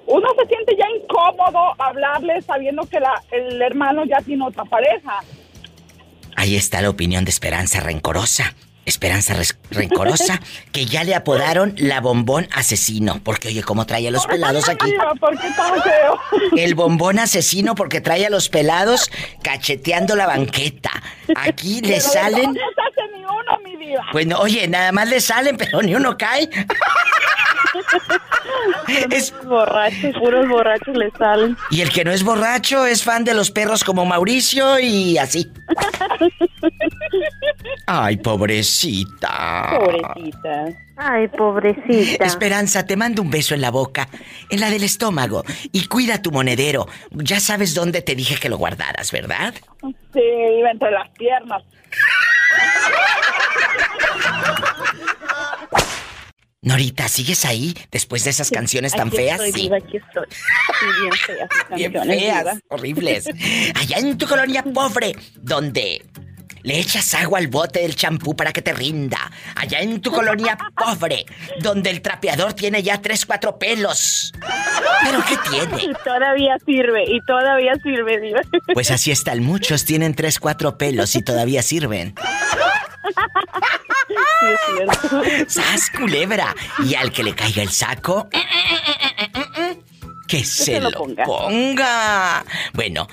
[0.08, 5.20] uno se siente ya incómodo hablarle sabiendo que la, el hermano ya tiene otra pareja.
[6.36, 8.56] Ahí está la opinión de Esperanza Rencorosa.
[8.86, 9.36] Esperanza
[9.72, 10.40] Rencorosa,
[10.72, 13.20] que ya le apodaron la bombón asesino.
[13.24, 14.94] Porque oye, ¿cómo trae a los pelados aquí?
[16.56, 19.10] El bombón asesino porque trae a los pelados
[19.42, 20.92] cacheteando la banqueta.
[21.36, 22.58] Aquí le salen.
[23.86, 24.06] Diva.
[24.12, 26.50] Pues no, oye, nada más le salen, pero ni uno cae.
[29.12, 31.58] Es- Borrachos, puros borrachos le salen.
[31.70, 35.52] Y el que no es borracho es fan de los perros como Mauricio y así.
[37.88, 39.78] Ay, pobrecita.
[39.80, 40.66] Pobrecita.
[40.98, 42.26] Ay, pobrecita.
[42.26, 44.08] Esperanza, te mando un beso en la boca,
[44.50, 46.88] en la del estómago, y cuida tu monedero.
[47.12, 49.54] Ya sabes dónde te dije que lo guardaras, ¿verdad?
[50.14, 50.22] Sí,
[50.60, 51.64] iba entre las piernas.
[56.62, 59.40] Norita, ¿sigues ahí después de esas canciones tan Aquí feas?
[59.40, 59.70] Estoy, Sí.
[59.72, 60.26] aquí estoy.
[60.80, 63.26] Sí, bien feas Bien feas, horribles.
[63.76, 66.04] Allá en tu colonia pobre, donde
[66.64, 69.32] le echas agua al bote del champú para que te rinda.
[69.56, 71.28] Allá en tu colonia pobre,
[71.60, 74.34] donde el trapeador tiene ya tres, cuatro pelos.
[75.04, 75.84] ¿Pero qué tiene?
[75.84, 78.42] Y todavía sirve, y todavía sirve, diva.
[78.74, 82.16] Pues así están, muchos tienen tres, cuatro pelos y todavía sirven.
[84.08, 84.82] Sí,
[85.46, 85.54] es.
[85.54, 86.56] ¡Sas, culebra!
[86.84, 88.28] Y al que le caiga el saco...
[90.28, 91.24] Que se, se lo lo ponga.
[91.24, 92.46] ponga.
[92.74, 93.08] Bueno,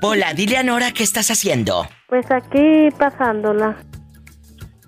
[0.00, 1.88] Pola, dile a Nora qué estás haciendo.
[2.08, 3.76] Pues aquí pasándola.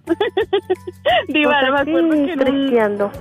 [1.29, 3.13] Diva, Pues me acuerdo aquí que en, un- tristeando.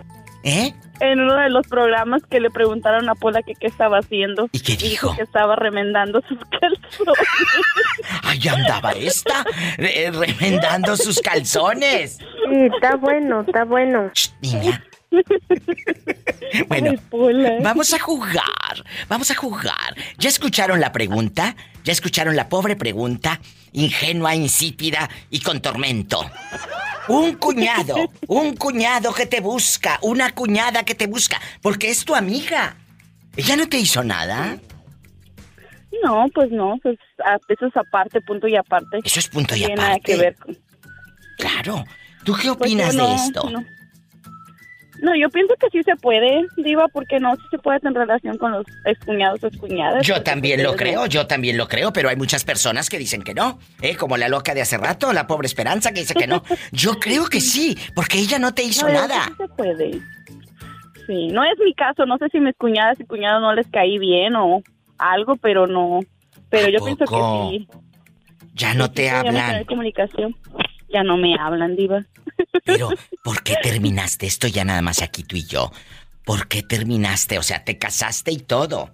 [0.44, 0.74] ¿Eh?
[1.00, 4.50] En uno de los programas que le preguntaron a Pola que qué estaba haciendo.
[4.52, 5.16] ¿Y qué dijo?
[5.16, 7.18] que estaba remendando sus calzones.
[8.24, 9.46] Ahí andaba esta,
[9.78, 12.18] re- remendando sus calzones.
[12.18, 14.12] Sí, está bueno, está bueno.
[14.14, 14.84] Shh, niña.
[16.68, 19.96] Bueno, Ay, vamos a jugar, vamos a jugar.
[20.18, 21.56] ¿Ya escucharon la pregunta?
[21.84, 23.40] ¿Ya escucharon la pobre pregunta?
[23.74, 26.26] Ingenua, insípida y con tormento.
[27.10, 27.96] Un cuñado,
[28.28, 32.76] un cuñado que te busca, una cuñada que te busca, porque es tu amiga.
[33.36, 34.58] ¿Ella no te hizo nada?
[36.04, 39.00] No, pues no, pues, a- eso es aparte, punto y aparte.
[39.04, 40.18] Eso es punto y No tiene nada que aparte.
[40.18, 40.58] ver con...
[41.38, 41.84] Claro.
[42.24, 43.50] ¿Tú qué Pues opinas no, de esto?
[43.50, 43.64] No.
[45.02, 48.38] No, yo pienso que sí se puede, Diva, porque no, sí se puede tener relación
[48.38, 50.06] con los excuñados o excuñadas.
[50.06, 52.98] Yo también pues, lo creo, no- yo también lo creo, pero hay muchas personas que
[52.98, 53.96] dicen que no, ¿eh?
[53.96, 56.44] Como la loca de hace rato, la pobre Esperanza que dice que no.
[56.72, 59.26] Yo creo que sí, porque ella no te hizo No, nada.
[59.28, 59.92] Sí se puede.
[61.06, 63.98] Sí, no es mi caso, no sé si mis cuñadas y cuñados no les caí
[64.00, 64.62] bien o
[64.98, 66.00] algo, pero no.
[66.50, 67.68] Pero ¿A yo pienso que sí.
[68.56, 69.64] Ya no te hablan.
[69.66, 70.36] comunicación.
[70.90, 72.04] Ya no me hablan, Diva.
[72.66, 72.90] Pero,
[73.24, 75.72] ¿por qué terminaste esto ya nada más aquí tú y yo?
[76.26, 77.38] ¿Por qué terminaste?
[77.40, 78.90] O sea, te casaste y todo.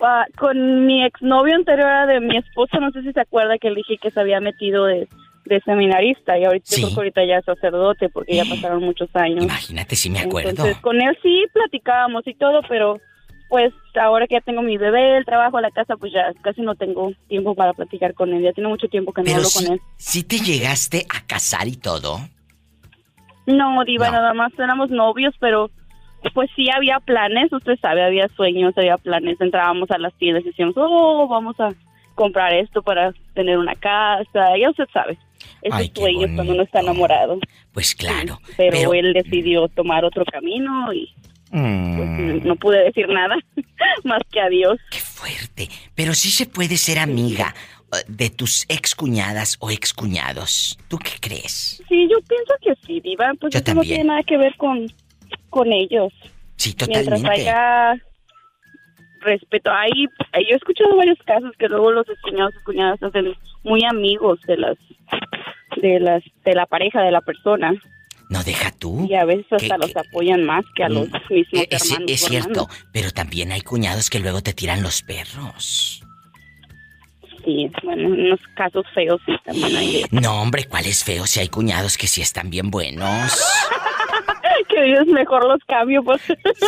[0.00, 3.76] Ah, con mi exnovio anterior de mi esposo, no sé si se acuerda que le
[3.76, 5.08] dije que se había metido de,
[5.46, 6.82] de seminarista y ahorita, yo Sí.
[6.82, 9.44] creo que ahorita ya es sacerdote porque ya pasaron muchos años.
[9.44, 10.50] Imagínate si me acuerdo.
[10.50, 13.00] Entonces, con él sí platicábamos y todo, pero
[13.48, 16.74] pues ahora que ya tengo mi bebé, el trabajo, la casa, pues ya casi no
[16.74, 18.42] tengo tiempo para platicar con él.
[18.42, 19.80] Ya tiene mucho tiempo que no Pero hablo con él.
[19.96, 22.18] sí te llegaste a casar y todo.
[23.46, 24.12] No, Diva, No.
[24.12, 25.70] nada más éramos novios, pero
[26.32, 29.38] pues sí había planes, usted sabe, había sueños, había planes.
[29.40, 31.68] Entrábamos a las tiendas y decíamos, oh, vamos a
[32.14, 34.56] comprar esto para tener una casa.
[34.58, 35.18] Ya usted sabe,
[35.62, 37.38] esos sueños cuando uno está enamorado.
[37.72, 38.38] Pues claro.
[38.56, 41.12] Pero, él decidió tomar otro camino y
[41.50, 43.36] pues, Mm, no pude decir nada
[44.04, 44.78] más que adiós.
[44.90, 45.68] qué fuerte.
[45.94, 47.54] Pero sí se puede ser amiga
[48.08, 50.78] de tus excuñadas o excuñados.
[50.88, 51.82] ¿Tú qué crees?
[51.88, 53.32] Sí, yo pienso que sí, Diva.
[53.40, 53.94] Pues Yo eso no también.
[53.96, 54.86] tiene nada que ver con,
[55.50, 56.12] con ellos.
[56.56, 57.40] Sí, Mientras totalmente.
[57.48, 57.94] haya
[59.20, 59.70] respeto.
[59.72, 63.84] Ahí, yo he escuchado varios casos que luego los cuñados y cuñadas se hacen muy
[63.84, 64.76] amigos de las
[65.80, 67.72] de las de la pareja de la persona
[68.30, 69.06] No deja tú.
[69.08, 71.90] y a veces hasta ¿Qué- los apoyan más que a los Mm, mismos eh, es,
[71.90, 72.10] hermanos.
[72.12, 76.03] es cierto, pero también hay cuñados que luego te tiran los perros.
[77.44, 81.40] Sí, bueno, unos casos feos sí también hay de No, hombre, ¿cuál es feo si
[81.40, 83.32] hay cuñados que sí están bien buenos?
[84.68, 86.22] que dices mejor los cambio pues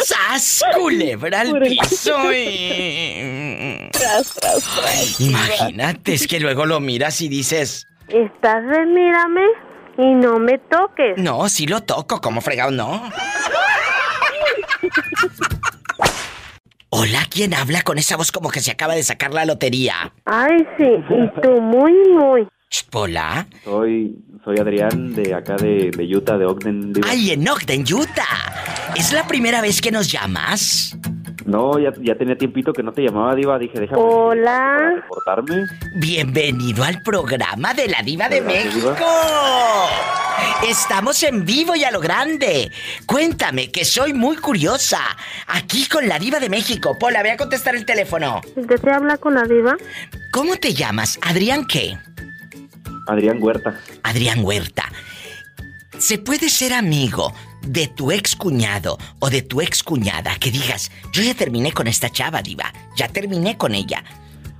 [0.04, 0.62] ¡Sas!
[0.74, 3.88] Culebra al piso y...
[3.92, 5.20] tras, tras, tras.
[5.20, 7.86] Imagínate, es que luego lo miras y dices...
[8.08, 9.46] Estás de mírame
[9.98, 11.16] y no me toques.
[11.16, 13.10] No, sí lo toco, como fregado no.
[16.98, 20.14] Hola, ¿quién habla con esa voz como que se acaba de sacar la lotería?
[20.24, 22.48] Ay, sí, y tú muy, muy.
[22.90, 23.46] Hola.
[23.64, 26.94] Soy, soy Adrián de acá de, de Utah, de Ogden.
[27.06, 28.94] Ay, en Ogden, Utah.
[28.96, 30.96] ¿Es la primera vez que nos llamas?
[31.46, 33.56] No, ya, ya tenía tiempito que no te llamaba, Diva.
[33.56, 34.02] Dije, déjame.
[34.02, 34.94] Hola.
[34.96, 35.66] reportarme.
[35.94, 38.92] Bienvenido al programa de la Diva de Gracias, México.
[38.92, 39.88] Diva.
[40.68, 42.72] Estamos en vivo y a lo grande.
[43.06, 44.98] Cuéntame, que soy muy curiosa.
[45.46, 46.96] Aquí con la Diva de México.
[46.98, 48.40] Pola, ve a contestar el teléfono.
[48.56, 49.76] ¿Desea hablar con la diva?
[50.32, 51.16] ¿Cómo te llamas?
[51.22, 51.96] ¿Adrián qué?
[53.06, 53.80] Adrián Huerta.
[54.02, 54.90] Adrián Huerta.
[55.98, 57.32] ¿Se puede ser amigo
[57.66, 61.86] de tu ex cuñado o de tu ex cuñada que digas, yo ya terminé con
[61.86, 64.04] esta chava, diva, ya terminé con ella?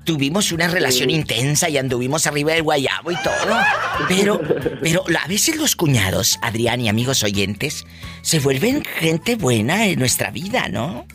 [0.05, 3.57] Tuvimos una relación intensa y anduvimos arriba del guayabo y todo.
[4.07, 4.41] Pero,
[4.81, 7.85] pero a veces los cuñados, Adrián y amigos oyentes,
[8.23, 11.07] se vuelven gente buena en nuestra vida, ¿no?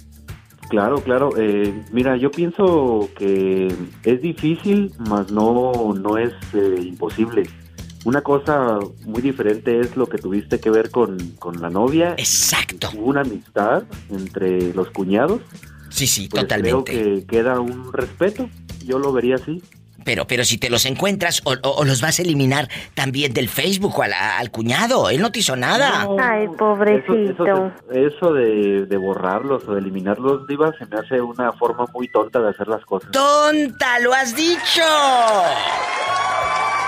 [0.68, 1.32] Claro, claro.
[1.38, 3.74] eh, mira, yo pienso que
[4.04, 7.44] es difícil, mas no, no es eh, imposible.
[8.04, 12.16] Una cosa muy diferente es lo que tuviste que ver con, con la novia.
[12.18, 12.90] Exacto.
[12.96, 15.42] Hubo una amistad entre los cuñados.
[15.90, 16.94] Sí, sí, Pues totalmente.
[16.94, 18.50] Creo que queda un respeto.
[18.86, 19.62] Yo lo vería así.
[20.04, 23.48] Pero, pero si te los encuentras o, o- o los vas a eliminar también del
[23.50, 26.08] Facebook o a la- al cuñado, él no te hizo nada.
[26.20, 27.72] Ay, Eso, pobrecito.
[27.94, 32.40] eso de, de borrarlos o de eliminarlos, Diva, se me hace una forma muy tonta
[32.40, 33.12] de hacer las cosas.
[33.12, 34.00] ¡Tonta!
[34.00, 34.82] ¡Lo has dicho!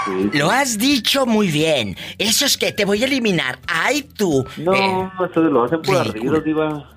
[0.05, 0.37] Sí.
[0.37, 1.95] Lo has dicho muy bien.
[2.17, 3.59] Eso es que te voy a eliminar.
[3.67, 4.45] ¡Ay, tú!
[4.57, 6.89] No, Eh, eso lo hacen por ardidos, Diva.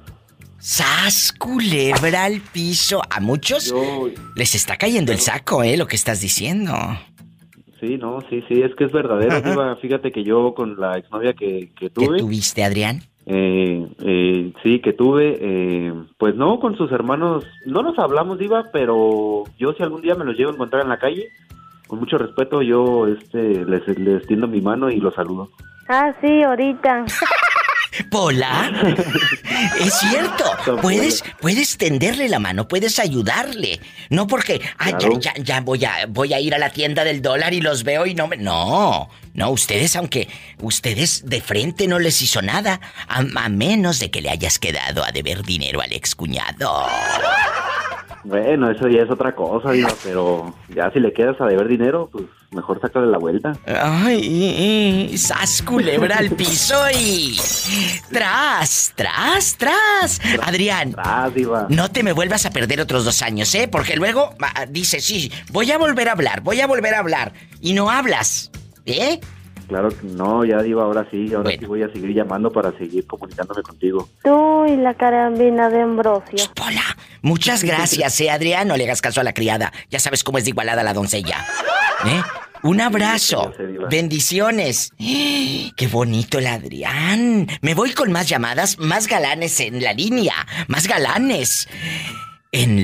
[0.58, 3.00] ¡Sas, culebra al piso!
[3.10, 5.76] A muchos Yo, les está cayendo el saco, ¿eh?
[5.76, 6.72] Lo que estás diciendo.
[7.80, 9.76] sí, no, sí, sí, es que es verdadero, Diva.
[9.76, 13.02] Fíjate que yo con la exnovia que, que ¿Qué tuve, tuviste, Adrián?
[13.26, 18.64] eh, eh, sí, que tuve, eh, pues no, con sus hermanos, no nos hablamos, Diva,
[18.72, 21.28] pero yo si algún día me los llevo a encontrar en la calle,
[21.86, 25.50] con mucho respeto, yo este les, les tiendo mi mano y los saludo.
[25.88, 27.04] Ah, sí, ahorita.
[28.10, 28.70] Pola,
[29.80, 30.44] es cierto.
[30.82, 33.80] Puedes, puedes tenderle la mano, puedes ayudarle.
[34.10, 37.22] No porque, ah, ya, ya, ya voy a, voy a ir a la tienda del
[37.22, 38.36] dólar y los veo y no me.
[38.36, 40.28] No, no, ustedes, aunque
[40.60, 45.04] ustedes de frente no les hizo nada, a, a menos de que le hayas quedado
[45.04, 46.86] a deber dinero al excuñado.
[48.28, 49.70] Bueno, eso ya es otra cosa,
[50.02, 53.52] pero ya si le quedas a deber dinero, pues mejor sácale la vuelta.
[53.66, 57.38] Ay, sas culebra al piso y.
[58.10, 60.20] Tras, tras, tras.
[60.42, 61.66] Adrián, Ah, Diva.
[61.68, 63.68] No te me vuelvas a perder otros dos años, ¿eh?
[63.70, 67.32] Porque luego ah, dice, sí, voy a volver a hablar, voy a volver a hablar.
[67.60, 68.50] Y no hablas,
[68.86, 69.20] ¿eh?
[69.68, 71.58] Claro que no, ya Diva, ahora sí, ahora Bueno.
[71.60, 74.08] sí voy a seguir llamando para seguir comunicándome contigo.
[74.22, 76.38] Tú y la carambina de Ambrosio.
[76.54, 76.82] Pola,
[77.22, 78.68] muchas gracias, ¿eh, Adrián?
[78.68, 79.72] No le hagas caso a la criada.
[79.90, 81.44] Ya sabes cómo es de igualada la doncella.
[82.06, 82.22] ¿Eh?
[82.62, 83.52] Un abrazo.
[83.90, 84.90] Bendiciones.
[84.98, 87.46] Qué bonito el Adrián.
[87.60, 90.34] Me voy con más llamadas, más galanes en la línea,
[90.68, 91.68] más galanes.
[92.52, 92.78] En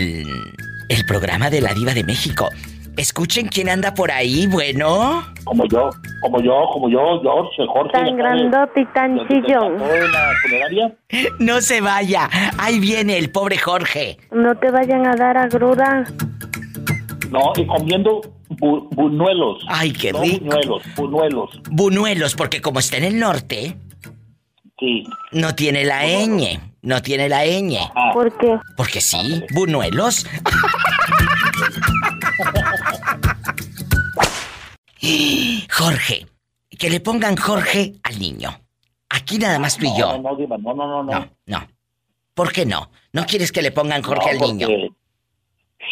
[0.88, 2.48] el programa de la Diva de México.
[2.96, 5.24] Escuchen quién anda por ahí, bueno.
[5.44, 7.92] Como yo, como yo, como yo, George, Jorge.
[7.92, 9.80] Tan grandote y tan chillón.
[9.82, 10.94] en la funeraria?
[11.38, 12.28] No se vaya.
[12.58, 14.18] Ahí viene el pobre Jorge.
[14.30, 16.04] No te vayan a dar agruda.
[17.30, 19.64] No, y comiendo bu- buñuelos.
[19.68, 20.44] Ay, qué no rico.
[20.44, 21.50] buñuelos, buñuelos.
[21.70, 23.76] Buñuelos, porque como está en el norte,
[24.78, 25.04] Sí.
[25.32, 26.60] no tiene la ñ.
[26.82, 27.78] No tiene la ñ.
[27.94, 28.58] Ah, ¿Por qué?
[28.76, 30.26] Porque sí, buñuelos.
[35.70, 36.26] Jorge.
[36.78, 38.50] Que le pongan Jorge al niño.
[39.10, 40.16] Aquí nada más tú y yo.
[40.18, 41.12] No, no, Diva, no, no, no, no.
[41.12, 41.68] No, no.
[42.34, 42.90] ¿Por qué no?
[43.12, 44.68] ¿No quieres que le pongan Jorge No, al niño?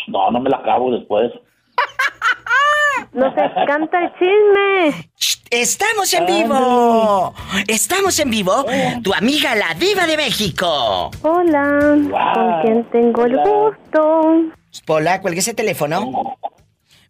[0.09, 1.31] No, no me la acabo después.
[3.13, 5.11] Nos encanta el chisme.
[5.19, 7.35] Shh, ¡Estamos en vivo!
[7.67, 8.65] ¡Estamos en vivo!
[9.03, 11.11] Tu amiga la diva de México.
[11.23, 11.97] Hola,
[12.35, 14.45] ¿con quién tengo el gusto?
[14.87, 16.39] Pola, cuelgue ese teléfono.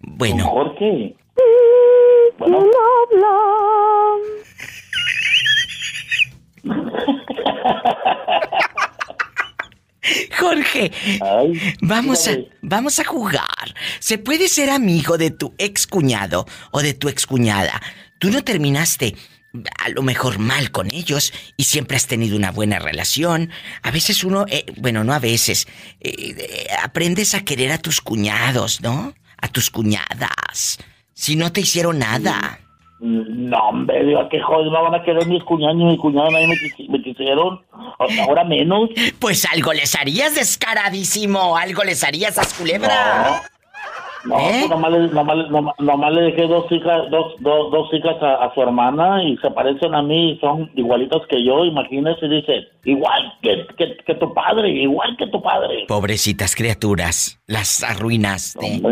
[0.00, 1.14] Bueno, Jorge.
[2.40, 3.36] ¿Quién habla?
[10.38, 13.74] Jorge, Ay, vamos a, vamos a jugar.
[13.98, 17.80] ¿Se puede ser amigo de tu ex cuñado o de tu ex cuñada?
[18.18, 19.14] Tú no terminaste
[19.78, 23.50] a lo mejor mal con ellos y siempre has tenido una buena relación.
[23.82, 25.66] A veces uno, eh, bueno, no a veces,
[26.00, 29.14] eh, eh, aprendes a querer a tus cuñados, ¿no?
[29.36, 30.78] A tus cuñadas.
[31.20, 32.58] Si no te hicieron nada.
[32.98, 36.46] No, hombre, Diva, qué joder, no van a querer mis cuñados ni mi cuñada, nadie
[36.46, 37.60] me, quisi- me quisieron.
[38.26, 38.88] Ahora menos.
[39.18, 43.42] Pues algo les harías descaradísimo, algo les harías a culebra.
[44.24, 44.50] No, ¿Eh?
[44.66, 48.44] pues nomás, le, nomás, nomás- nomás le dejé dos hijas, dos, dos, dos hijas a,
[48.44, 51.64] a su hermana y se parecen a mí y son igualitas que yo.
[51.64, 55.84] Imagínese, dice, igual que, que, que tu padre, igual que tu padre.
[55.88, 58.82] Pobrecitas criaturas, las arruinaste.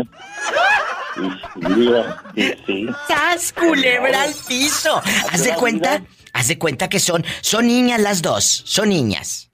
[1.55, 2.87] Diga, sí, sí.
[3.07, 5.01] ¡Sas, culebra al piso!
[5.31, 6.01] ¿Haz de cuenta?
[6.33, 8.45] ¿Haz de cuenta que son, son niñas las dos?
[8.65, 9.48] Son niñas.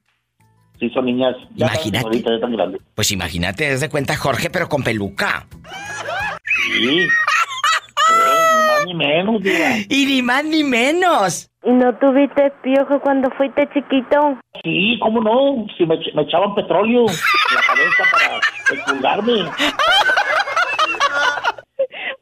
[0.79, 1.35] Sí, son niñas.
[1.55, 2.21] Ya Imagínate.
[2.21, 2.81] ya grandes.
[2.93, 5.45] Pues imagínate, haz de cuenta Jorge, pero con peluca.
[6.67, 6.99] Sí.
[6.99, 7.07] Eh,
[8.07, 9.77] ni más ni menos, diga.
[9.89, 11.49] Y ni más ni menos.
[11.63, 14.39] ¿Y no tuviste piojo cuando fuiste chiquito?
[14.63, 18.37] Sí, cómo no, si me, me echaban petróleo en la cabeza para
[18.77, 19.49] expulgarme.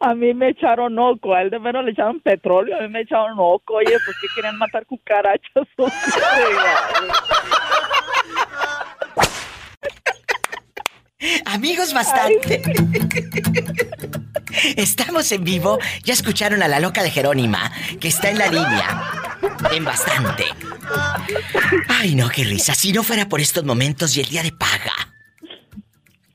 [0.05, 3.03] A mí me echaron oco, a él de menos le echaron petróleo, a mí me
[3.03, 3.75] echaron oco.
[3.75, 5.65] Oye, pues que querían matar cucarachas.
[5.77, 5.85] qué?
[11.45, 12.61] Amigos, bastante.
[14.75, 15.79] Estamos en vivo.
[16.03, 19.39] Ya escucharon a la loca de Jerónima, que está en la línea.
[19.71, 20.47] En bastante.
[21.87, 22.75] Ay, no, qué risa.
[22.75, 25.02] Si no fuera por estos momentos y el día de paga.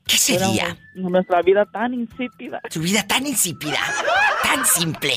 [0.09, 0.75] ¿Qué sería?
[0.93, 2.59] Éramos Nuestra vida tan insípida.
[2.69, 3.77] Su vida tan insípida,
[4.41, 5.13] tan simple.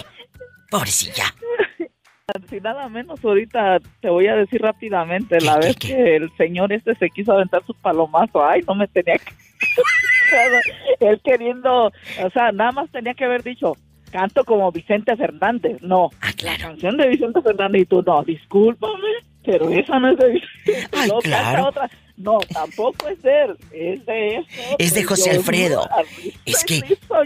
[0.70, 1.34] Pobrecilla.
[2.49, 6.95] Si nada menos ahorita te voy a decir rápidamente, la vez que el señor este
[6.95, 9.32] se quiso aventar su palomazo, ay, no me tenía que...
[11.01, 13.76] Él queriendo, o sea, nada más tenía que haber dicho,
[14.11, 16.11] canto como Vicente Fernández, no.
[16.20, 16.59] Ah, claro.
[16.59, 19.09] La canción de Vicente Fernández y tú, no, discúlpame,
[19.45, 20.43] pero esa no es de.
[20.93, 21.66] Ay, no, claro.
[21.68, 21.90] otra.
[22.16, 24.45] No, tampoco es de él, es de.
[24.78, 25.88] Es de José Yo, Alfredo.
[26.22, 27.22] risa Es que- risa,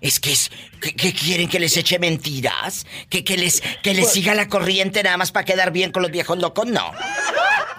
[0.00, 0.50] Es que es.
[0.80, 2.86] ¿Qué, qué quieren que les eche mentiras?
[3.08, 6.02] ¿Que, que les, que les Pues- siga la corriente nada más para quedar bien con
[6.02, 6.66] los viejos locos?
[6.66, 6.92] No.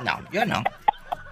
[0.03, 0.63] No, yo no.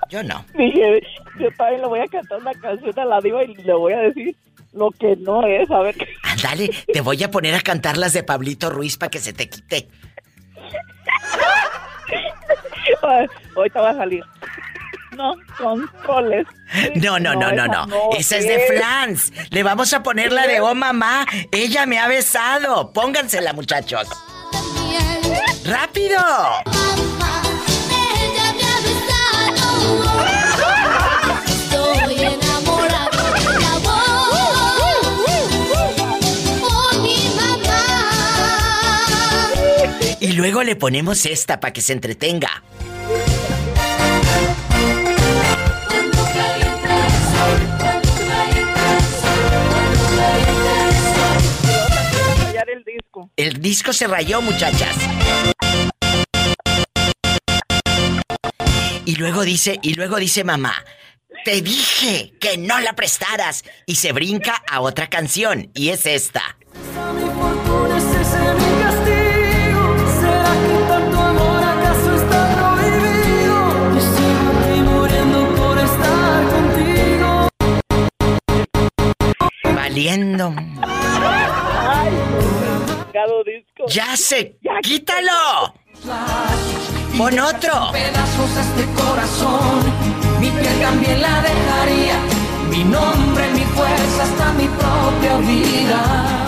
[0.10, 0.46] Yo no.
[0.54, 1.02] Dije,
[1.40, 4.00] yo también le voy a cantar una canción a la diva y le voy a
[4.00, 4.36] decir
[4.74, 5.96] lo que no es, a ver.
[6.24, 9.50] Ándale, te voy a poner a cantar las de Pablito Ruiz para que se te
[9.50, 9.88] quite.
[13.56, 14.24] Ahorita va a salir.
[15.16, 16.46] No, controles.
[16.96, 17.88] No, no, no, no, esa no.
[18.18, 19.34] Esa es de Flans.
[19.50, 21.26] Le vamos a poner la de Oh Mamá.
[21.52, 22.92] Ella me ha besado.
[22.94, 24.08] Póngansela, muchachos.
[25.66, 26.20] ¡Rápido!
[29.88, 30.37] Estoy
[40.38, 42.64] luego le ponemos esta para que se entretenga.
[52.40, 53.32] Rayar el disco.
[53.36, 54.96] El disco se rayó, muchachas.
[59.06, 60.76] Y luego dice, y luego dice mamá,
[61.46, 63.64] te dije que no la prestaras.
[63.88, 66.58] Y se brinca a otra canción, y es esta.
[79.98, 80.54] Valiendo.
[83.14, 83.86] Cada disco.
[83.88, 84.60] ¡Ya se!
[84.84, 85.74] ¡Quítalo!
[87.18, 87.92] ¡Pon otro!
[87.92, 89.80] Pedazos a este corazón.
[90.40, 92.20] Mi piel también la dejaría.
[92.70, 96.46] Mi nombre, mi fuerza, hasta mi propia vida.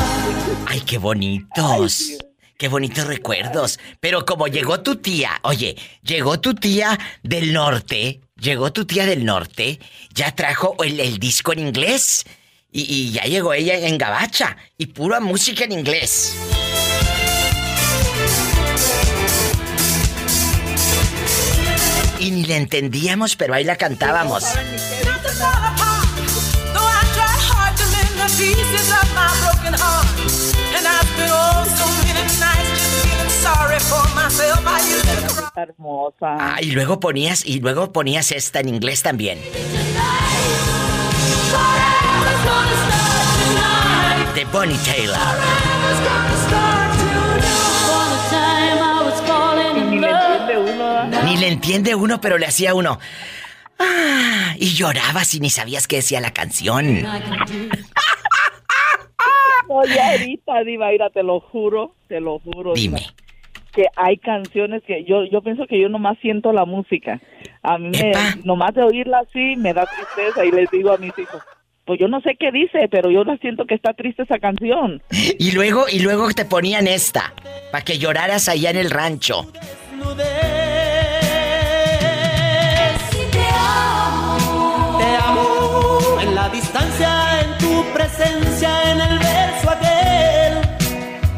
[0.68, 2.20] ¡Ay, qué bonitos!
[2.56, 3.80] ¡Qué bonitos recuerdos!
[4.00, 9.26] Pero como llegó tu tía, oye, llegó tu tía del norte, llegó tu tía del
[9.26, 9.80] norte,
[10.14, 12.26] ya trajo el, el disco en inglés.
[12.72, 16.36] Y, y ya llegó ella en gabacha y pura música en inglés.
[22.20, 24.44] Y ni le entendíamos, pero ahí la cantábamos.
[35.56, 36.16] Hermosa.
[36.22, 39.40] Ah, y luego ponías, y luego ponías esta en inglés también.
[44.40, 45.18] De Bonnie Taylor.
[51.26, 52.22] Ni le entiende uno.
[52.22, 53.00] pero le hacía uno.
[53.78, 57.06] Ah, y llorabas y ni sabías qué decía la canción.
[59.68, 62.76] Oye, ahorita, Diva, mira, te lo juro, te lo juro.
[62.76, 63.14] Diva, Dime.
[63.74, 67.20] Que hay canciones que yo yo pienso que yo nomás siento la música.
[67.62, 68.14] A mí me,
[68.46, 71.44] nomás de oírla así me da tristeza y les digo a mis hijos,
[71.90, 75.02] pues yo no sé qué dice, pero yo no siento que está triste esa canción.
[75.40, 77.34] Y luego, y luego te ponían esta,
[77.72, 79.52] para que lloraras allá en el rancho.
[85.00, 89.72] Te amo en la distancia, en tu presencia, en el verso.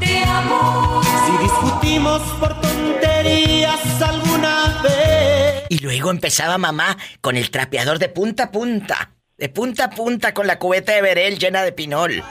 [0.02, 1.02] Te amo.
[1.02, 5.64] Si discutimos por tonterías alguna vez.
[5.70, 9.12] Y luego empezaba mamá con el trapeador de punta a punta.
[9.42, 12.24] De punta a punta con la cubeta de Berel llena de pinol.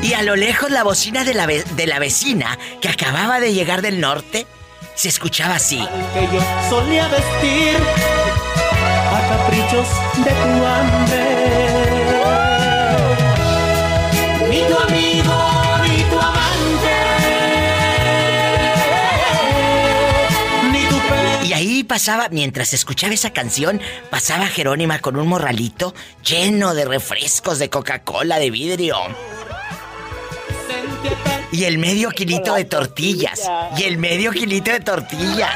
[0.00, 3.82] Y a lo lejos la bocina de la, de la vecina que acababa de llegar
[3.82, 4.46] del norte
[4.94, 5.86] se escuchaba así.
[6.14, 7.76] que yo solía vestir
[9.12, 9.86] a caprichos
[10.24, 11.71] de tu.
[21.82, 27.70] Ahí pasaba, mientras escuchaba esa canción, pasaba Jerónima con un morralito lleno de refrescos de
[27.70, 28.96] Coca-Cola de vidrio.
[31.50, 33.50] Y el medio kilito de tortillas.
[33.76, 35.54] Y el medio kilito de tortillas.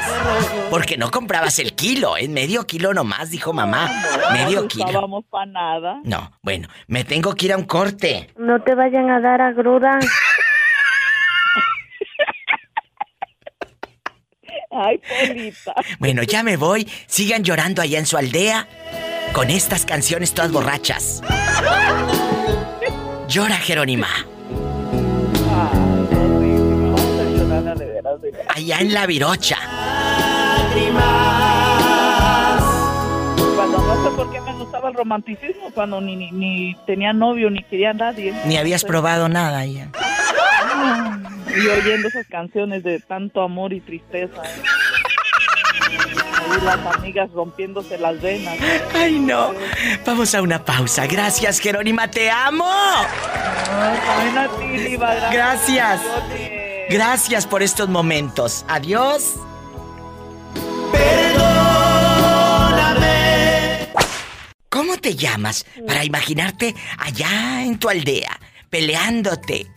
[0.69, 3.89] Porque no comprabas el kilo, es medio kilo nomás, dijo mamá.
[4.33, 4.85] Medio No kilo.
[4.89, 5.99] usábamos para nada.
[6.03, 8.29] No, bueno, me tengo que ir a un corte.
[8.37, 9.97] No te vayan a dar agruda.
[14.71, 15.73] Ay, Polita.
[15.99, 16.87] Bueno, ya me voy.
[17.07, 18.67] Sigan llorando allá en su aldea
[19.33, 21.21] con estas canciones todas borrachas.
[23.27, 24.07] Llora, Jerónima.
[28.49, 29.57] Allá en la virocha.
[33.55, 37.49] Cuando no sé por qué me gustaba el romanticismo, cuando ni, ni, ni tenía novio
[37.49, 38.33] ni quería a nadie.
[38.45, 39.89] Ni habías probado nada ya.
[41.57, 44.41] Y oyendo esas canciones de tanto amor y tristeza.
[44.43, 44.61] ¿eh?
[46.49, 48.57] Ahí las amigas rompiéndose las venas.
[48.93, 49.53] Ay, no.
[50.05, 51.07] Vamos a una pausa.
[51.07, 52.09] Gracias, Jerónima.
[52.09, 52.69] Te amo.
[53.65, 56.01] También a ti, Diva, Gracias.
[56.89, 58.65] Gracias por estos momentos.
[58.67, 59.33] Adiós.
[64.69, 68.39] ¿Cómo te llamas para imaginarte allá en tu aldea,
[68.69, 69.67] peleándote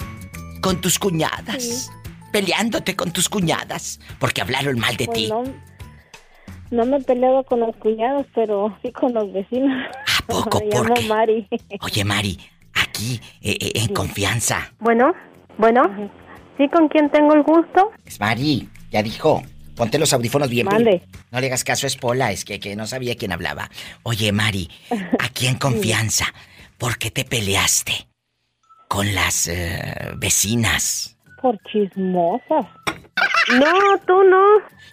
[0.60, 1.90] con tus cuñadas?
[2.32, 5.28] Peleándote con tus cuñadas porque hablaron mal de Pues ti.
[5.28, 5.42] no,
[6.70, 9.72] no me he peleado con los cuñados, pero sí con los vecinos.
[10.18, 10.60] ¿A poco?
[10.64, 11.08] Me ¿Por llamo qué?
[11.08, 11.48] Mari.
[11.80, 12.38] Oye, Mari,
[12.74, 14.72] aquí, eh, eh, en confianza.
[14.78, 15.12] Bueno,
[15.58, 15.82] bueno.
[16.56, 17.90] ¿Sí con quién tengo el gusto?
[18.04, 19.42] Es Mari, ya dijo.
[19.74, 20.66] Ponte los audífonos bien.
[20.66, 21.02] Mande.
[21.30, 23.70] No le hagas caso, es Pola, es que, que no sabía quién hablaba.
[24.02, 24.68] Oye, Mari,
[25.18, 26.26] aquí en confianza,
[26.76, 28.09] ¿por qué te peleaste
[28.90, 31.16] con las eh, vecinas?
[31.40, 32.66] Por chismosas.
[33.52, 34.42] No, tú no.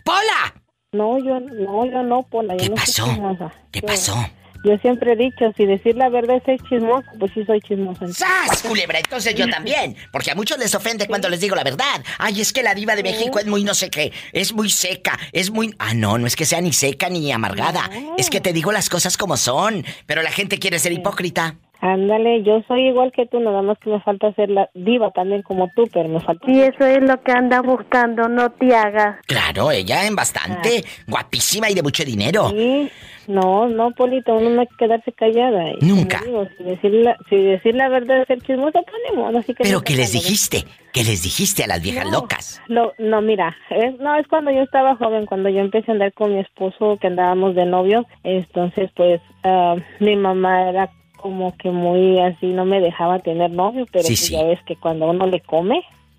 [0.06, 0.54] ¡Pola!
[0.92, 2.56] No, yo no, yo no, Pola.
[2.58, 3.06] Yo ¿Qué no soy pasó?
[3.08, 3.52] chismosa.
[3.72, 4.30] ¿Qué Yo- pasó?
[4.64, 8.08] Yo siempre he dicho, si decir la verdad es chismoso, pues sí soy chismosa.
[8.12, 9.00] ¡Sas, culebra!
[9.00, 9.96] Entonces yo también.
[10.12, 12.04] Porque a muchos les ofende cuando les digo la verdad.
[12.18, 14.12] Ay, es que la diva de México es muy no sé qué.
[14.34, 15.18] Es muy seca.
[15.32, 15.74] Es muy...
[15.80, 17.90] Ah, no, no es que sea ni seca ni amargada.
[18.18, 19.86] Es que te digo las cosas como son.
[20.06, 21.56] Pero la gente quiere ser hipócrita.
[21.80, 25.42] Ándale, yo soy igual que tú, nada más que me falta ser la diva también
[25.44, 26.50] como tú, pero me falta...
[26.50, 29.18] Y eso es lo que anda buscando, no te hagas.
[29.28, 30.84] Claro, ella en bastante.
[31.08, 32.50] Guapísima y de mucho dinero.
[32.50, 32.90] Sí.
[33.28, 35.72] No, no, Polito, uno no hay que quedarse callada.
[35.82, 36.22] Y Nunca.
[36.26, 39.54] digo, si, decir la, si decir la verdad es ser chismosa, pues ni modo, así
[39.54, 39.64] que...
[39.64, 40.64] Pero no pasa les dijiste,
[40.94, 42.12] que les dijiste a las viejas No.
[42.22, 42.62] locas.
[42.68, 46.14] Lo, no, mira, es, no, es cuando yo estaba joven, cuando yo empecé a andar
[46.14, 51.70] con mi esposo, que andábamos de novio, entonces pues ah, mi mamá era como que
[51.70, 54.34] muy así, no me dejaba tener novio, pero Sí, pues sí.
[54.34, 55.76] ya ves que cuando uno le come,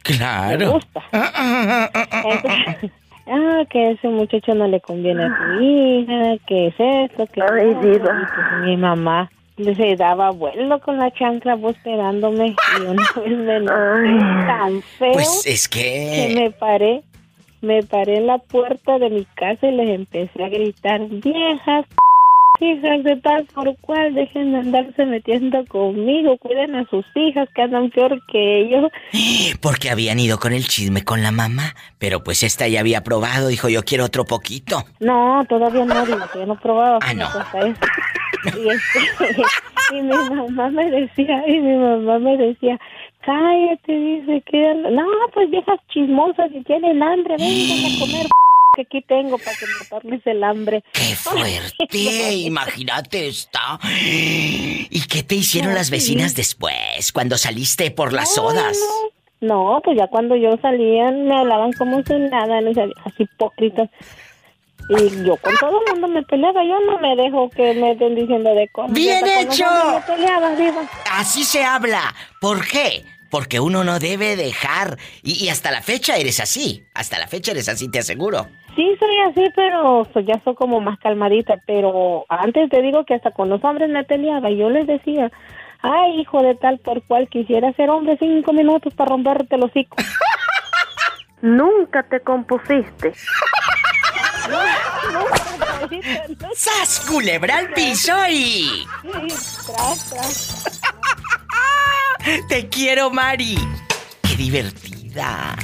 [0.09, 0.73] le Claro.
[0.73, 1.03] gusta.
[1.13, 2.91] Entonces,
[3.27, 7.75] ah, que ese muchacho no le conviene a tu hija, que es esto, que Ay,
[7.81, 8.01] pues
[8.65, 14.47] mi mamá se daba vuelo con la chancla vos esperándome y una vez me enojé
[14.47, 15.81] tan feo Pues es que
[16.33, 16.35] que...
[16.41, 17.03] me paré,
[17.61, 21.87] me paré en la puerta de mi casa y les empecé a gritar, viejas,
[22.61, 27.63] hijas de tal por cual, dejen de andarse metiendo conmigo, cuiden a sus hijas que
[27.63, 28.91] andan peor que ellos.
[29.61, 31.75] Porque habían ido con el chisme con la mamá.
[31.99, 34.85] Pero pues esta ya había probado, dijo yo quiero otro poquito.
[35.01, 36.99] No, todavía no, digo, todavía no he probado.
[37.03, 37.27] Ah, no.
[37.27, 37.79] cosa es.
[38.57, 39.43] Y, este,
[39.99, 42.79] y mi mamá me decía, y mi mamá me decía,
[43.25, 44.75] cállate, dice que...
[44.91, 45.05] No,
[45.35, 48.27] pues viejas chismosas, si tienen hambre, vengan a comer
[48.79, 50.85] que aquí tengo para que matarles el hambre.
[50.93, 51.89] ¡Qué fuerte!
[52.33, 53.81] Imagínate esta.
[53.91, 58.79] ¿Y qué te hicieron las vecinas después, cuando saliste por las sodas?
[59.41, 63.91] No, pues ya cuando yo salía me hablaban como si nada, no así hipócritas.
[64.91, 68.15] Y yo con todo el mundo me peleaba, yo no me dejo que me estén
[68.15, 68.93] diciendo de cosas.
[68.93, 69.65] ¡Bien hecho!
[69.93, 70.53] Me peleaba.
[71.13, 72.15] Así se habla.
[72.41, 73.05] ¿Por qué?
[73.31, 74.97] Porque uno no debe dejar.
[75.23, 76.85] Y, y hasta la fecha eres así.
[76.95, 78.49] Hasta la fecha eres así, te aseguro.
[78.75, 81.57] Sí, soy así, pero pues, ya soy como más calmadita.
[81.67, 84.51] Pero antes te digo que hasta con los hombres me peleaba.
[84.51, 85.31] Yo les decía,
[85.81, 89.97] Ay, hijo de tal por cual quisiera ser hombre cinco minutos para romperte el hocico.
[91.41, 93.13] Nunca te compusiste.
[96.55, 98.87] ¡Sas, culebra al piso y...
[99.03, 100.81] Tras, tras.
[102.49, 103.57] Te quiero, Mari.
[104.23, 105.57] Qué divertida.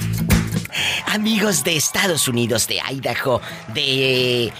[1.07, 3.41] Amigos de Estados Unidos, de Idaho,
[3.73, 4.53] de eh,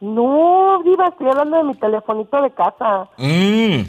[0.00, 3.08] No, Diva, estoy hablando de mi telefonito de casa.
[3.18, 3.82] Mmm.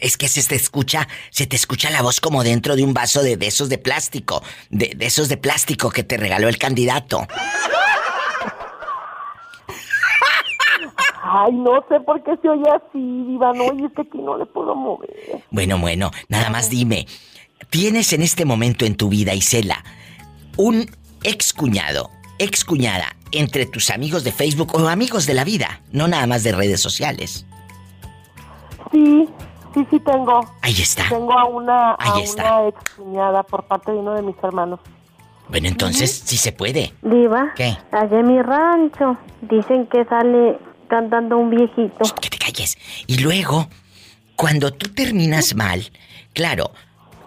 [0.00, 3.22] Es que se te escucha, se te escucha la voz como dentro de un vaso
[3.22, 7.26] de, de esos de plástico, de, de esos de plástico que te regaló el candidato.
[11.36, 14.36] Ay, no sé por qué se oye así, Diva, no, y es que aquí no
[14.38, 15.42] le puedo mover.
[15.50, 17.06] Bueno, bueno, nada más dime.
[17.70, 19.82] ¿Tienes en este momento en tu vida, Isela,
[20.56, 20.86] un
[21.24, 26.44] excuñado, excuñada entre tus amigos de Facebook o amigos de la vida, no nada más
[26.44, 27.46] de redes sociales?
[28.92, 29.28] Sí,
[29.74, 30.40] sí, sí tengo.
[30.62, 31.08] Ahí está.
[31.08, 32.58] Tengo a una, a Ahí está.
[32.60, 34.78] una ex cuñada por parte de uno de mis hermanos.
[35.48, 36.92] Bueno, entonces sí se puede.
[37.02, 37.76] Diva, ¿Qué?
[37.92, 40.58] allá en mi rancho dicen que sale
[40.94, 42.04] cantando un viejito.
[42.20, 42.78] Que te calles.
[43.08, 43.66] Y luego,
[44.36, 45.90] cuando tú terminas mal,
[46.32, 46.70] claro,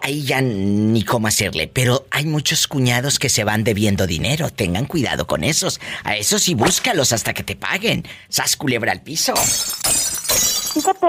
[0.02, 4.48] ahí ya ni cómo hacerle, pero hay muchos cuñados que se van debiendo dinero.
[4.48, 5.80] Tengan cuidado con esos.
[6.02, 8.04] A esos sí búscalos hasta que te paguen.
[8.30, 9.34] Sas culebra al piso.
[9.36, 11.06] Fíjate,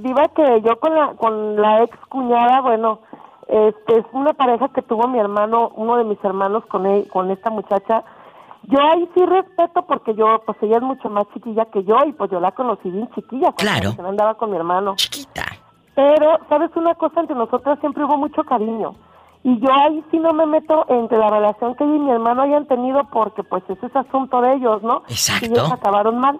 [0.00, 3.02] Diva, que yo con la, con la ex cuñada, bueno,
[3.48, 7.30] este, es una pareja que tuvo mi hermano, uno de mis hermanos con, él, con
[7.30, 8.02] esta muchacha.
[8.70, 12.12] Yo ahí sí respeto porque yo, pues ella es mucho más chiquilla que yo y
[12.12, 13.52] pues yo la conocí bien chiquilla.
[13.52, 14.08] cuando Claro.
[14.08, 14.94] andaba con mi hermano.
[14.96, 15.44] Chiquita.
[15.94, 17.20] Pero, ¿sabes una cosa?
[17.20, 18.94] Entre nosotras siempre hubo mucho cariño.
[19.42, 22.42] Y yo ahí sí no me meto entre la relación que ella y mi hermano
[22.42, 25.02] hayan tenido porque pues ese es asunto de ellos, ¿no?
[25.08, 25.46] Exacto.
[25.46, 26.38] Y ellos acabaron mal.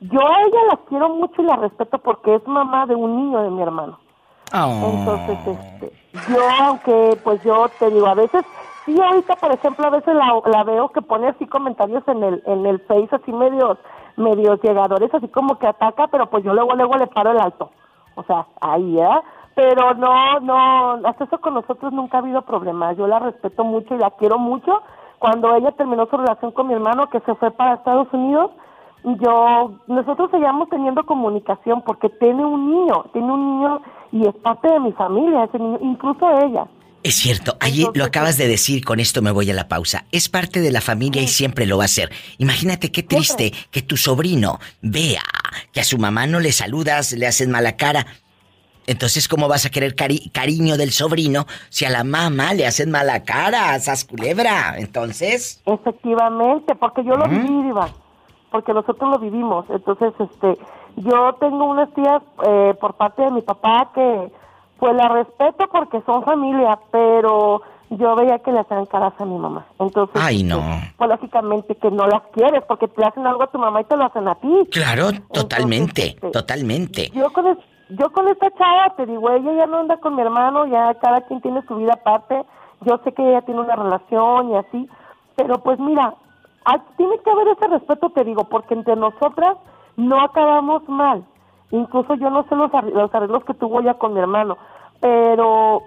[0.00, 3.42] Yo a ella la quiero mucho y la respeto porque es mamá de un niño
[3.42, 3.98] de mi hermano.
[4.52, 5.92] Entonces, este,
[6.32, 8.42] yo, aunque pues yo te digo, a veces,
[8.84, 12.42] sí, ahorita, por ejemplo, a veces la, la veo que pone así comentarios en el,
[12.46, 13.78] en el Face, así medios,
[14.16, 17.70] medios llegadores, así como que ataca, pero pues yo luego, luego le paro el alto.
[18.14, 19.20] O sea, ahí, ¿eh?
[19.54, 22.92] Pero no, no, hasta eso con nosotros nunca ha habido problema.
[22.92, 24.82] Yo la respeto mucho y la quiero mucho.
[25.18, 28.52] Cuando ella terminó su relación con mi hermano, que se fue para Estados Unidos,
[29.04, 33.80] yo, nosotros seguíamos teniendo comunicación porque tiene un niño, tiene un niño
[34.12, 36.66] y es parte de mi familia, ese niño, incluso ella.
[37.02, 40.04] Es cierto, allí lo acabas de decir, con esto me voy a la pausa.
[40.12, 42.10] Es parte de la familia y siempre lo va a ser.
[42.36, 45.22] Imagínate qué triste que tu sobrino vea
[45.72, 48.06] que a su mamá no le saludas, le haces mala cara.
[48.86, 52.86] Entonces, ¿cómo vas a querer cari- cariño del sobrino si a la mamá le haces
[52.86, 54.74] mala cara, sas culebra?
[54.78, 57.88] Entonces, Efectivamente, porque yo lo viví, Diva,
[58.50, 59.64] porque nosotros lo vivimos.
[59.70, 60.58] Entonces, este,
[60.96, 64.32] yo tengo unas tías eh, por parte de mi papá que,
[64.80, 69.36] pues la respeto porque son familia, pero yo veía que le hacían caras a mi
[69.36, 69.66] mamá.
[69.78, 70.62] Entonces, ay no.
[70.96, 73.96] pues lógicamente que no las quieres porque te hacen algo a tu mamá y te
[73.96, 74.68] lo hacen a ti.
[74.72, 77.10] Claro, totalmente, totalmente.
[77.10, 77.58] Yo con,
[77.90, 81.20] yo con esta chava, te digo, ella ya no anda con mi hermano, ya cada
[81.22, 82.42] quien tiene su vida aparte.
[82.82, 84.88] Yo sé que ella tiene una relación y así,
[85.36, 86.14] pero pues mira,
[86.96, 89.58] tiene que haber ese respeto, te digo, porque entre nosotras
[89.96, 91.24] no acabamos mal.
[91.70, 94.58] Incluso yo no sé los, los arreglos que tuvo ella con mi hermano,
[95.00, 95.82] pero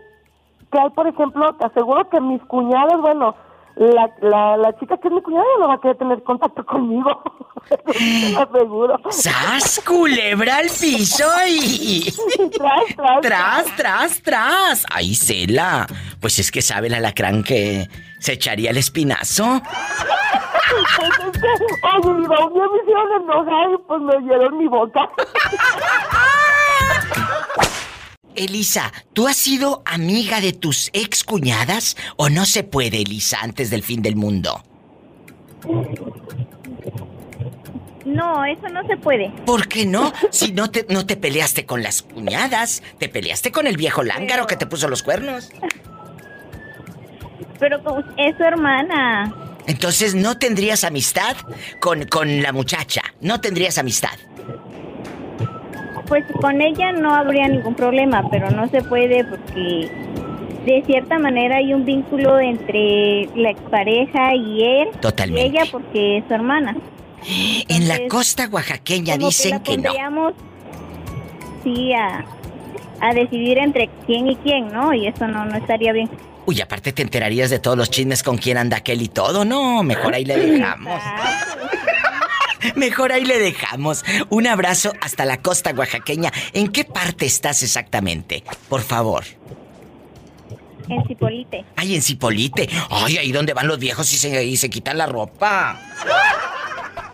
[0.72, 3.36] que hay, por ejemplo, te aseguro que mis cuñadas, bueno,
[3.76, 7.21] la, la, la chica que es mi cuñada no va a querer tener contacto conmigo.
[7.86, 8.99] Te aseguro.
[9.09, 12.13] ¡Sas, culebra al piso y...
[12.51, 14.86] tras, tras, tras, tras, tras.
[14.93, 15.88] Ay, Cela.
[16.19, 17.88] Pues es que sabe el alacrán que
[18.19, 19.61] se echaría el espinazo.
[21.93, 25.09] Oye, mi día me hicieron enojar y pues me dieron mi boca.
[28.36, 33.70] Elisa, ¿tú has sido amiga de tus ex cuñadas o no se puede, Elisa, antes
[33.70, 34.64] del fin del mundo?
[38.06, 39.32] No, eso no se puede.
[39.46, 40.12] ¿Por qué no?
[40.30, 44.46] Si no te, no te peleaste con las cuñadas, te peleaste con el viejo lángaro
[44.46, 45.50] que te puso los cuernos.
[47.60, 47.82] Pero
[48.18, 49.34] es su hermana.
[49.68, 51.38] Entonces no tendrías amistad
[51.80, 54.18] con, con la muchacha, no tendrías amistad.
[56.14, 59.89] Pues con ella no habría ningún problema, pero no se puede porque
[60.64, 64.89] de cierta manera hay un vínculo entre la expareja y él.
[65.01, 65.41] Totalmente.
[65.41, 66.78] Y ella porque es su hermana.
[67.68, 69.91] en la costa oaxaqueña dicen que, no.
[71.64, 72.24] Sí, a,
[72.99, 74.93] a decidir entre quién y quién, ¿no?
[74.93, 76.11] Y eso no, no estaría bien.
[76.45, 79.82] Uy, aparte te enterarías de todos los chismes con quién anda aquel y todo, ¿no?
[79.82, 81.01] Mejor ahí le dejamos.
[82.76, 84.03] Mejor ahí le dejamos.
[84.30, 86.32] Un abrazo hasta la costa oaxaqueña.
[86.53, 88.43] ¿En qué parte estás exactamente?
[88.70, 89.24] Por favor.
[90.89, 91.66] En Cipolite.
[91.76, 92.70] Ay, en Cipolite.
[92.89, 95.80] Ay, ahí donde van los viejos y se, y se quitan la ropa.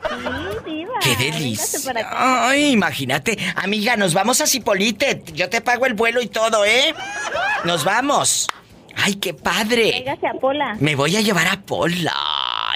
[0.10, 0.94] Sí, diva.
[1.02, 1.94] ¡Qué delicia!
[2.12, 3.38] Ay, imagínate.
[3.56, 5.24] Amiga, nos vamos a Cipolite.
[5.34, 6.94] Yo te pago el vuelo y todo, ¿eh?
[7.64, 8.48] Nos vamos.
[9.02, 9.92] ¡Ay, qué padre!
[9.92, 10.76] Véngase a Pola.
[10.80, 12.14] Me voy a llevar a Pola.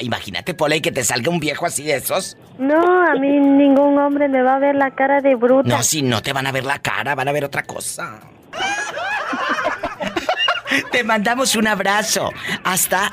[0.02, 2.38] Imagínate, Pola, y que te salga un viejo así de esos.
[2.58, 5.68] No, a mí ningún hombre me va a ver la cara de bruta.
[5.68, 8.20] No, si no te van a ver la cara, van a ver otra cosa.
[10.92, 12.32] te mandamos un abrazo.
[12.64, 13.12] Hasta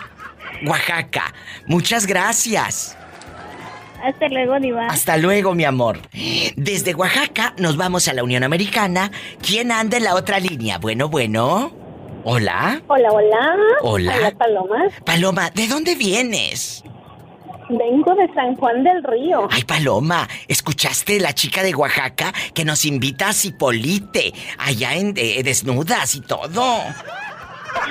[0.67, 1.35] Oaxaca.
[1.67, 2.97] Muchas gracias.
[4.03, 4.87] Hasta luego, Diva.
[4.87, 6.01] Hasta luego, mi amor.
[6.57, 9.11] Desde Oaxaca nos vamos a la Unión Americana.
[9.47, 10.79] ¿Quién anda en la otra línea?
[10.79, 11.80] Bueno, bueno.
[12.25, 12.83] Hola.
[12.87, 13.57] Hola, hola.
[13.83, 14.15] Hola.
[14.17, 14.89] Hola, Paloma.
[15.05, 16.85] Paloma, ¿de dónde vienes?
[17.71, 19.49] Vengo de San Juan del Río.
[19.51, 24.35] Ay, Paloma, ¿escuchaste la chica de Oaxaca que nos invita a Cipolite?
[24.59, 26.63] Allá en eh, desnudas y todo.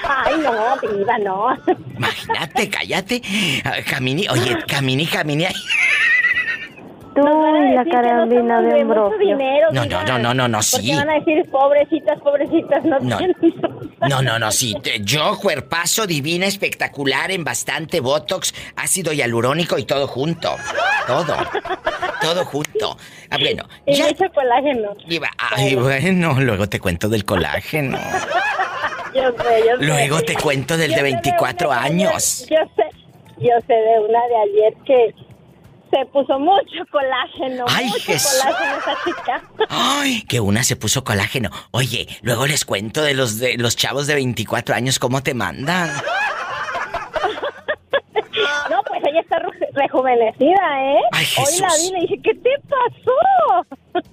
[0.03, 1.57] Ay, no, viva, no.
[1.95, 3.21] Imagínate, cállate.
[3.89, 5.45] Camini, oye, Camini, Camini.
[7.21, 8.85] Tú y la carabina de
[9.19, 9.67] dinero.
[9.71, 10.95] No, no, no, no, no, no, Porque sí.
[10.95, 13.19] van a decir, pobrecitas, pobrecitas, no, No.
[14.07, 14.73] No, no, no, sí.
[15.01, 20.55] Yo, cuerpazo divina, espectacular, en bastante botox, ácido hialurónico y todo junto.
[21.05, 21.35] Todo.
[22.21, 22.97] Todo junto.
[23.29, 24.05] Ah, bueno, Y ya.
[24.07, 24.91] mucho colágeno.
[25.37, 27.97] Ay, bueno, luego te cuento del colágeno.
[29.13, 29.85] Yo sé, yo sé.
[29.85, 32.45] Luego te cuento del Yo de sé 24 una- años.
[32.47, 32.83] Yo sé,
[33.39, 35.15] yo sé de una de ayer que
[35.91, 38.41] se puso mucho colágeno, Ay, mucho Jesús.
[38.43, 39.43] colágeno esa chica.
[39.69, 41.49] Ay, que una se puso colágeno.
[41.71, 45.91] Oye, luego les cuento de los de los chavos de 24 años cómo te mandan.
[48.69, 50.99] No, pues ella está re- rejuvenecida, ¿eh?
[51.11, 51.81] Ay, Hoy la Jesús.
[51.81, 54.03] vi y le dije, ¿qué te pasó?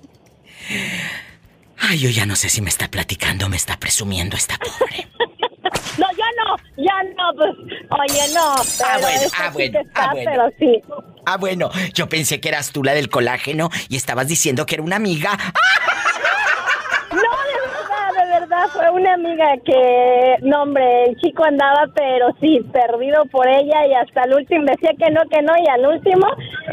[1.79, 5.09] Ay, yo ya no sé si me está platicando o me está presumiendo esta pobre.
[5.99, 7.55] No, ya no, ya no, pues,
[7.91, 8.55] oye, no.
[8.79, 10.31] Pero bueno, ah, sí bueno, está, ah, bueno.
[10.31, 10.83] Pero sí.
[11.25, 14.85] Ah, bueno, yo pensé que eras tú la del colágeno y estabas diciendo que era
[14.85, 15.31] una amiga.
[15.33, 15.86] De
[18.73, 23.95] fue una amiga que, no, hombre, el chico andaba, pero sí, perdido por ella y
[23.95, 26.27] hasta el último decía que no, que no, y al último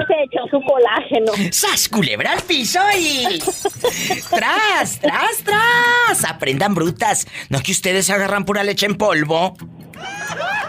[0.08, 1.32] se echó su colágeno.
[1.52, 3.40] ¡Sas, culebra al piso y...
[4.30, 6.30] ¡Tras, tras, tras!
[6.30, 7.28] Aprendan brutas.
[7.50, 9.54] No que ustedes agarran pura leche en polvo.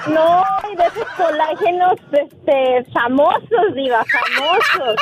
[0.07, 4.97] No, y de esos colágenos, este, famosos, diva, famosos.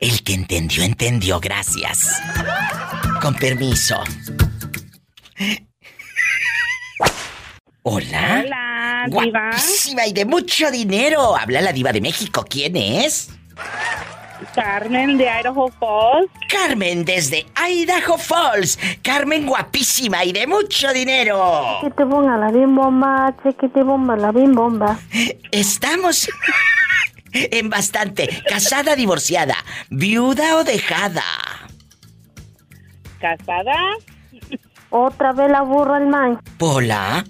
[0.00, 1.38] El que entendió, entendió.
[1.40, 2.22] Gracias.
[3.20, 4.02] Con permiso.
[7.82, 8.42] Hola.
[8.42, 9.50] Hola, diva.
[9.50, 11.36] Guapísima y de mucho dinero.
[11.36, 12.46] Habla la diva de México.
[12.48, 13.28] ¿Quién es?
[14.54, 16.30] Carmen de Idaho Falls.
[16.48, 18.78] Carmen desde Idaho Falls.
[19.02, 21.78] Carmen guapísima y de mucho dinero.
[21.82, 24.98] Que te ponga la bien bomba, che, que te bomba la bien bomba.
[25.52, 26.26] Estamos
[27.50, 28.28] En bastante.
[28.48, 29.56] ¿Casada, divorciada?
[29.90, 31.22] ¿Viuda o dejada?
[33.20, 33.76] ¿Casada?
[34.90, 36.40] Otra vez la burra el man.
[36.58, 37.24] Pola,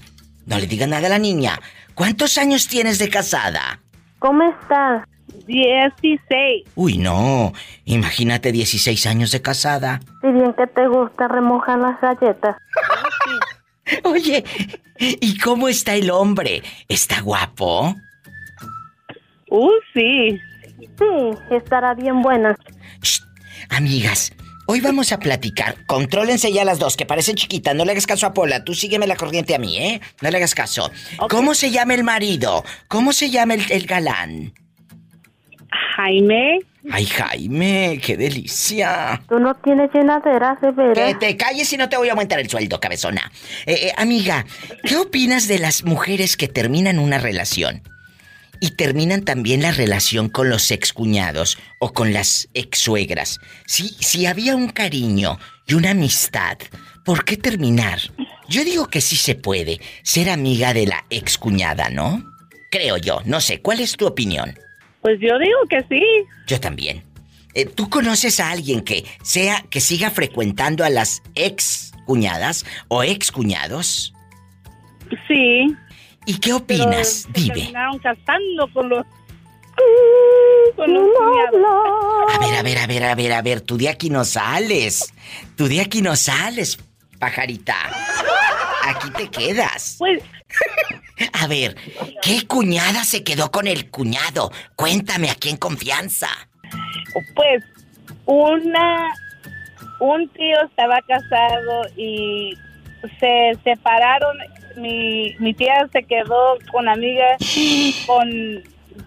[0.46, 1.61] no le diga nada a la niña.
[1.94, 3.80] ¿Cuántos años tienes de casada?
[4.18, 5.07] ¿Cómo estás?
[5.46, 6.68] 16.
[6.74, 7.53] Uy, no.
[7.84, 10.01] Imagínate 16 años de casada.
[10.22, 12.57] Si bien que te gusta remojar las galletas.
[14.05, 14.44] Oye,
[14.98, 16.62] ¿y cómo está el hombre?
[16.88, 17.96] ¿Está guapo?
[19.51, 20.38] Uh, sí.
[20.78, 22.57] Sí, estará bien buena.
[23.68, 24.32] Amigas,
[24.66, 25.84] hoy vamos a platicar.
[25.86, 27.74] Contrólense ya las dos, que parecen chiquitas.
[27.74, 28.64] No le hagas caso a Pola.
[28.64, 30.01] Tú sígueme la corriente a mí, ¿eh?
[30.22, 30.90] No le hagas caso.
[31.28, 32.64] ¿Cómo se llama el marido?
[32.88, 34.55] ¿Cómo se llama el, el galán?
[35.96, 36.61] Jaime.
[36.90, 39.20] Ay, Jaime, qué delicia.
[39.28, 42.48] Tú no tienes llenadera, de Que te calles y no te voy a aumentar el
[42.48, 43.30] sueldo, cabezona.
[43.66, 44.46] Eh, eh, amiga,
[44.84, 47.82] ¿qué opinas de las mujeres que terminan una relación?
[48.61, 53.40] Y terminan también la relación con los excuñados o con las ex-suegras.
[53.66, 56.58] Si, si había un cariño y una amistad,
[57.04, 57.98] ¿por qué terminar?
[58.48, 62.22] Yo digo que sí se puede ser amiga de la excuñada, ¿no?
[62.70, 64.54] Creo yo, no sé, ¿cuál es tu opinión?
[65.00, 66.02] Pues yo digo que sí.
[66.46, 67.02] Yo también.
[67.54, 73.02] Eh, ¿Tú conoces a alguien que sea que siga frecuentando a las ex cuñadas o
[73.02, 74.12] ex cuñados?
[75.26, 75.66] Sí.
[76.26, 77.26] ¿Y qué opinas?
[77.32, 77.54] Pero se Dime.
[77.54, 79.04] terminaron casando con los...
[80.76, 81.08] Con los.
[82.34, 85.12] A ver, a ver, a ver, a ver, a ver, tú de aquí no sales.
[85.56, 86.78] Tú de aquí no sales,
[87.18, 87.76] pajarita.
[88.84, 89.96] Aquí te quedas.
[89.98, 90.22] Pues.
[91.32, 91.76] A ver,
[92.22, 94.52] ¿qué cuñada se quedó con el cuñado?
[94.76, 96.28] Cuéntame aquí en confianza.
[97.34, 97.64] Pues
[98.26, 99.08] una
[100.00, 102.56] un tío estaba casado y
[103.18, 104.36] se separaron.
[104.76, 107.24] Mi, mi tía se quedó con amiga
[108.06, 108.30] con,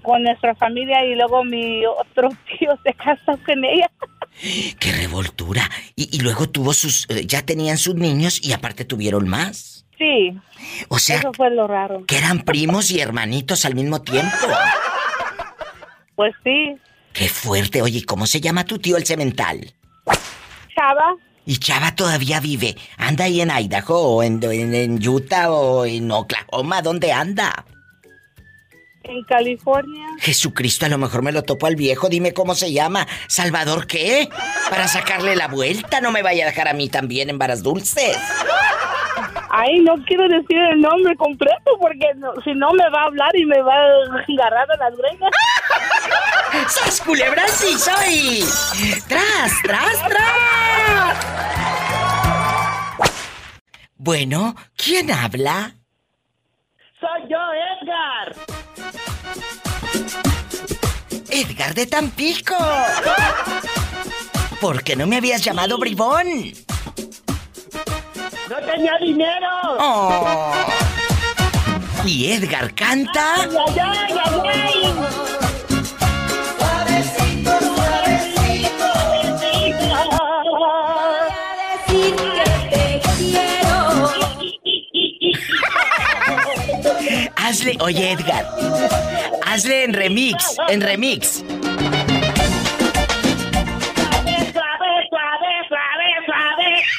[0.01, 3.89] con nuestra familia y luego mi otro tío se casó con ella.
[4.79, 5.69] ¡Qué revoltura!
[5.95, 7.05] Y, y luego tuvo sus...
[7.09, 9.85] eh, ya tenían sus niños y aparte tuvieron más.
[9.97, 10.35] Sí.
[10.89, 12.03] O sea, Eso fue lo raro.
[12.07, 14.47] que eran primos y hermanitos al mismo tiempo.
[16.15, 16.75] Pues sí.
[17.13, 17.81] ¡Qué fuerte!
[17.81, 19.71] Oye, ¿y ¿cómo se llama tu tío el cemental?
[20.75, 21.15] Chava.
[21.45, 22.75] Y Chava todavía vive.
[22.97, 26.81] ¿Anda ahí en Idaho o en, en, en Utah o en Oklahoma?
[26.81, 27.65] ¿Dónde anda?
[29.03, 30.07] En California.
[30.19, 32.07] Jesucristo, a lo mejor me lo topo al viejo.
[32.07, 33.05] Dime cómo se llama.
[33.27, 34.29] ¿Salvador qué?
[34.69, 35.99] Para sacarle la vuelta.
[35.99, 38.17] No me vaya a dejar a mí también en varas dulces.
[39.55, 43.29] Ay, no quiero decir el nombre completo porque no- si no me va a hablar
[43.35, 45.31] y me va a agarrar de las greñas.
[46.69, 48.43] ¡Sas culebras sí soy!
[49.07, 51.17] ¡Tras, tras, tras!
[53.95, 55.75] Bueno, ¿quién habla?
[56.99, 57.37] Soy yo,
[57.81, 58.35] Edgar.
[61.29, 62.55] Edgar de Tampico.
[64.59, 66.27] ¿Por qué no me habías llamado bribón?
[68.53, 69.47] No tenía dinero.
[69.79, 70.53] Oh.
[72.05, 73.33] ¿Y Edgar canta?
[73.35, 73.49] Ay,
[73.81, 74.69] ay, ay,
[81.87, 83.81] decir que te quiero.
[87.37, 88.45] Hazle, oye Edgar,
[89.47, 91.43] hazle en remix, en remix.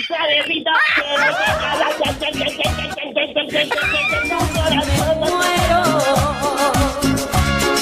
[0.07, 0.70] Suave, suavecito.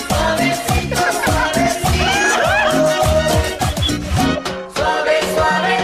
[0.09, 0.97] Suavecito,
[4.75, 5.77] suave, suave.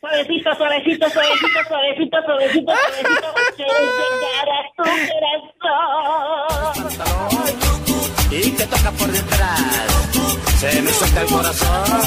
[0.00, 2.72] Suavecito, suavecito, suavecito, suavecito, suavecito, suavecito.
[3.56, 4.82] Quiero llegar a tu
[5.22, 6.02] corazón.
[8.30, 9.60] y te toca por detrás.
[10.58, 12.00] Se me suelta el corazón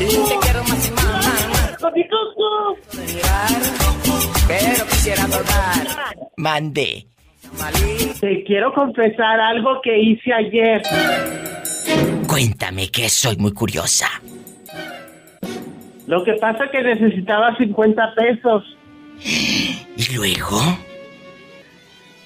[0.00, 1.53] y te quiero más y más.
[4.46, 5.26] Pero quisiera.
[6.36, 7.06] Mande.
[8.20, 10.82] Te quiero confesar algo que hice ayer.
[12.26, 14.08] Cuéntame que soy muy curiosa.
[16.06, 18.76] Lo que pasa que necesitaba 50 pesos.
[19.20, 20.60] ¿Y luego?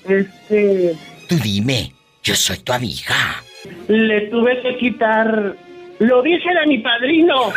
[0.09, 0.95] Este,
[1.29, 1.93] Tú dime,
[2.23, 3.43] yo soy tu amiga.
[3.89, 5.57] le tuve que quitar
[5.99, 7.53] lo dije de mi padrino.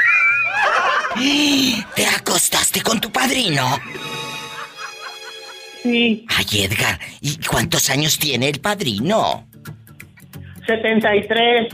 [1.15, 3.79] ¿Te acostaste con tu padrino?
[5.83, 6.25] Sí.
[6.29, 9.47] Ay, Edgar, ¿y cuántos años tiene el padrino?
[10.67, 11.73] 73.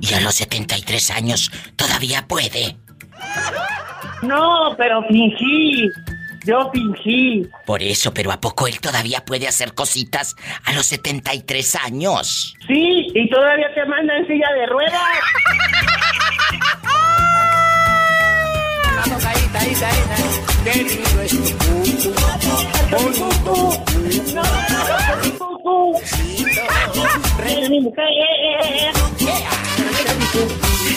[0.00, 2.76] Y a los 73 años todavía puede.
[4.22, 5.88] No, pero fingí.
[6.44, 7.46] Yo fingí.
[7.66, 12.54] Por eso, pero ¿a poco él todavía puede hacer cositas a los 73 años?
[12.66, 15.02] Sí, y todavía te manda en silla de ruedas.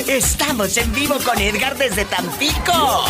[0.07, 3.05] Estamos en vivo con Edgar desde Tampico.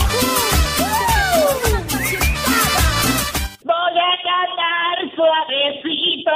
[3.64, 4.79] Voy a cantar
[5.20, 6.32] suavecito,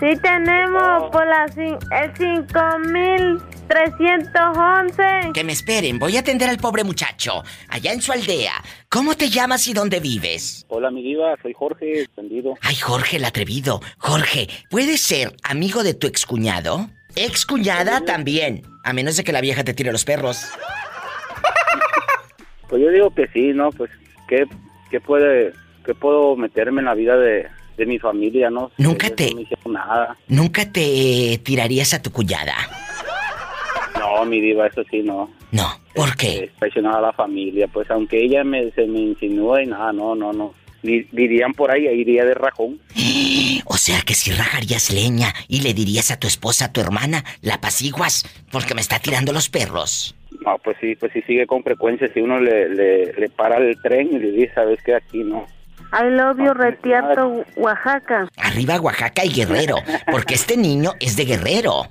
[0.00, 5.32] Sí, tenemos por la el 5311.
[5.34, 8.52] Que me esperen, voy a atender al pobre muchacho, allá en su aldea.
[8.88, 10.64] ¿Cómo te llamas y dónde vives?
[10.68, 12.54] Hola, mi diva, soy Jorge, extendido.
[12.62, 13.80] Ay, Jorge el atrevido.
[13.98, 16.90] Jorge, ¿puedes ser amigo de tu excuñado?
[17.16, 20.46] Excuñada también, a menos de que la vieja te tire los perros.
[22.68, 23.70] Pues yo digo que sí, ¿no?
[23.70, 23.90] Pues,
[24.28, 24.44] ¿qué,
[24.90, 25.52] qué puede,
[25.84, 27.46] qué puedo meterme en la vida de,
[27.76, 28.70] de mi familia, no?
[28.78, 30.16] Nunca Ellos te- No nada.
[30.28, 32.54] ¿Nunca te tirarías a tu cuñada?
[33.98, 35.30] No, mi diva, eso sí, no.
[35.50, 36.50] No, ¿por qué?
[36.58, 40.32] Traicionar a la familia, pues, aunque ella me, se me insinúe y nada, no, no,
[40.32, 40.54] no.
[40.82, 42.78] Di- Dirían por ahí, iría de rajón.
[43.88, 47.24] O sea que si rajarías leña y le dirías a tu esposa, a tu hermana,
[47.40, 48.22] la apaciguas
[48.52, 50.14] porque me está tirando los perros.
[50.44, 52.06] No, pues sí, pues sí sigue con frecuencia.
[52.12, 54.94] Si uno le, le, le para el tren y le dice, ¿sabes qué?
[54.94, 55.46] Aquí no.
[55.90, 58.28] I love you, Retiarto, Oaxaca.
[58.36, 59.76] Arriba Oaxaca y Guerrero,
[60.10, 61.88] porque este niño es de Guerrero.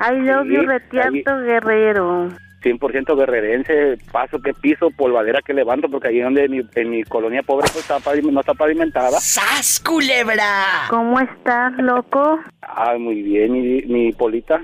[0.00, 2.30] I love you, Retiarto, Guerrero.
[2.62, 7.42] 100% guerrerense, paso que piso, polvadera que levanto, porque ahí donde mi, en mi colonia
[7.42, 7.98] pobre pues, está
[8.30, 9.18] no está pavimentada.
[9.18, 10.86] ¡Sas, culebra!
[10.90, 12.38] ¿Cómo estás, loco?
[12.62, 14.60] Ah, muy bien, mi, mi polita.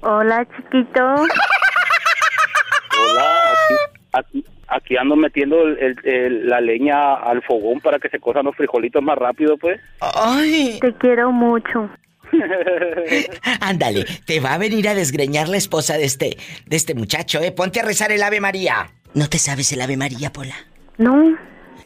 [0.00, 1.14] Hola, chiquito.
[3.00, 3.74] Hola, aquí,
[4.12, 8.44] aquí, aquí ando metiendo el- el- el- la leña al fogón para que se cosan
[8.44, 9.80] los frijolitos más rápido, pues.
[10.00, 10.78] ¡Ay!
[10.80, 11.88] Te quiero mucho.
[13.60, 17.52] Ándale, te va a venir a desgreñar la esposa de este, de este muchacho, ¿eh?
[17.52, 18.90] Ponte a rezar el Ave María.
[19.14, 20.54] ¿No te sabes el Ave María, Pola?
[20.98, 21.36] No,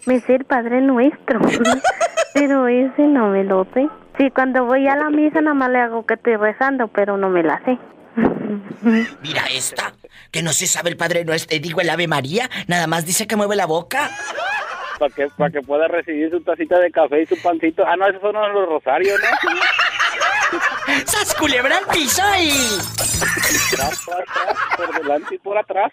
[0.06, 1.40] me sé el Padre Nuestro.
[2.34, 3.88] pero ese no me lo sé.
[4.18, 7.30] Sí, cuando voy a la misa nada más le hago que estoy rezando, pero no
[7.30, 7.78] me la sé.
[9.22, 9.94] Mira esta,
[10.30, 13.36] que no se sabe el Padre Nuestro, digo el Ave María, nada más dice que
[13.36, 14.10] mueve la boca.
[14.98, 17.84] Para que, para que pueda recibir su tacita de café y su pancito.
[17.86, 19.28] Ah, no, esos son los rosarios, ¿no?
[21.06, 22.50] ¡Sas culebra al piso y...
[23.74, 25.92] Tras, tras, tras, por delante y por atrás.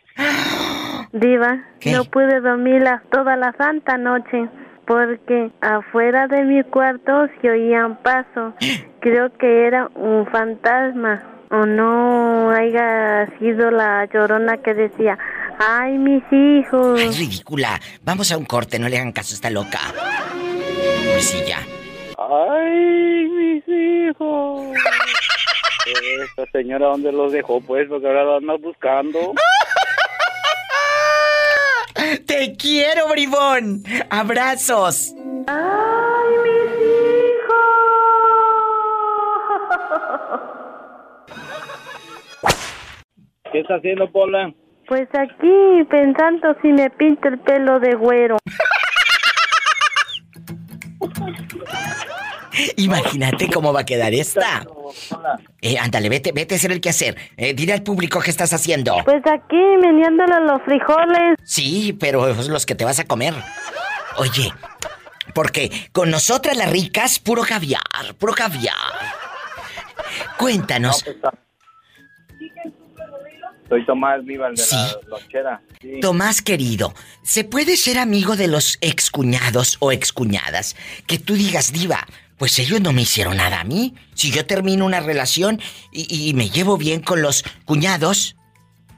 [1.11, 4.47] Diva, no pude dormir la- toda la santa noche
[4.85, 8.53] porque afuera de mi cuarto se oían pasos.
[9.01, 15.17] Creo que era un fantasma o no haya sido la llorona que decía,
[15.59, 16.99] ay mis hijos.
[16.99, 17.79] Ay, ridícula.
[18.03, 19.79] Vamos a un corte, no le hagan caso a esta loca.
[21.05, 21.57] Pobrecilla.
[22.21, 24.75] Ay, mis hijos.
[26.23, 27.61] Esta señora, ¿dónde los dejó?
[27.61, 29.33] Pues, porque ahora lo andas buscando.
[32.27, 33.83] ¡Te quiero, bribón!
[34.09, 35.13] ¡Abrazos!
[35.47, 36.59] Ay mis
[43.51, 44.53] ¿Qué está haciendo, Pola?
[44.87, 48.38] Pues aquí pensando si me pinto el pelo de güero.
[52.77, 54.65] Imagínate cómo va a quedar esta.
[55.61, 57.17] Eh, ándale, vete, vete a hacer el quehacer.
[57.37, 58.95] Eh, dile al público qué estás haciendo.
[59.05, 61.35] Pues aquí meneándole los frijoles.
[61.43, 63.33] Sí, pero los que te vas a comer.
[64.17, 64.51] Oye,
[65.33, 68.75] porque con nosotras las ricas, puro caviar, puro caviar.
[70.37, 71.03] Cuéntanos.
[73.67, 75.61] Soy Tomás Viva, el de la lonchera.
[75.79, 75.99] Sí.
[76.01, 80.75] Tomás querido, ¿se puede ser amigo de los excuñados o excuñadas?
[81.05, 82.07] Que tú digas, diva,
[82.39, 83.93] pues ellos no me hicieron nada a mí.
[84.15, 85.59] Si yo termino una relación
[85.91, 88.35] y, y me llevo bien con los cuñados,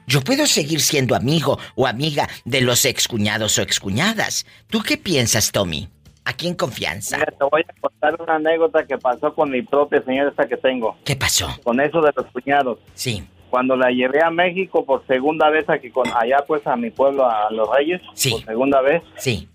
[0.06, 4.46] yo puedo seguir siendo amigo o amiga de los excuñados o excuñadas.
[4.68, 5.88] ¿Tú qué piensas, Tommy?
[6.24, 7.16] Aquí en confianza.
[7.18, 10.56] Mira, te voy a contar una anécdota que pasó con mi propia señora esta que
[10.56, 10.96] tengo.
[11.04, 11.48] ¿Qué pasó?
[11.64, 12.78] Con eso de los cuñados.
[12.94, 13.24] Sí.
[13.50, 17.28] Cuando la llevé a México por segunda vez aquí con allá pues a mi pueblo
[17.28, 18.30] a Los Reyes Sí.
[18.30, 19.02] por segunda vez.
[19.18, 19.48] Sí.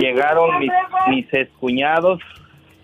[0.00, 0.70] Llegaron mis,
[1.08, 2.20] mis excuñados,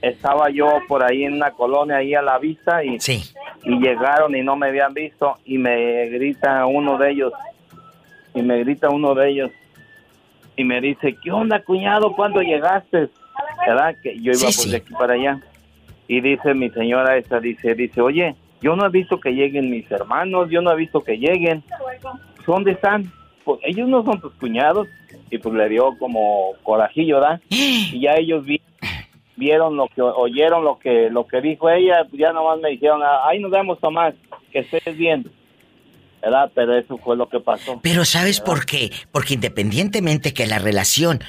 [0.08, 2.98] estaba yo por ahí en una colonia ahí a la vista y,
[3.64, 7.32] y llegaron y no me habían visto y me grita uno de ellos
[8.34, 9.50] y me grita uno de ellos
[10.56, 12.14] y me dice, ¿qué onda cuñado?
[12.14, 13.08] ¿Cuándo llegaste?
[13.66, 13.94] ¿Verdad?
[14.02, 15.40] Que yo iba Sí, pues de aquí para allá.
[16.06, 19.90] Y dice mi señora esa, dice, dice, oye, yo no he visto que lleguen mis
[19.90, 21.62] hermanos, yo no he visto que lleguen.
[22.46, 23.10] ¿Dónde están?
[23.44, 24.86] Pues ellos no son tus cuñados.
[25.30, 27.40] Y pues le dio como corajillo, ¿verdad?
[27.50, 28.60] Y ya ellos vi-
[29.36, 33.26] vieron lo que, oyeron lo que, lo que dijo ella, ya nomás me dijeron, "Ah,
[33.28, 34.14] ahí nos vemos Tomás,
[34.52, 35.30] que estés bien.
[36.22, 36.50] ¿Verdad?
[36.54, 37.80] Pero eso fue lo que pasó.
[37.82, 38.90] Pero ¿sabes por qué?
[39.12, 41.20] Porque independientemente que la relación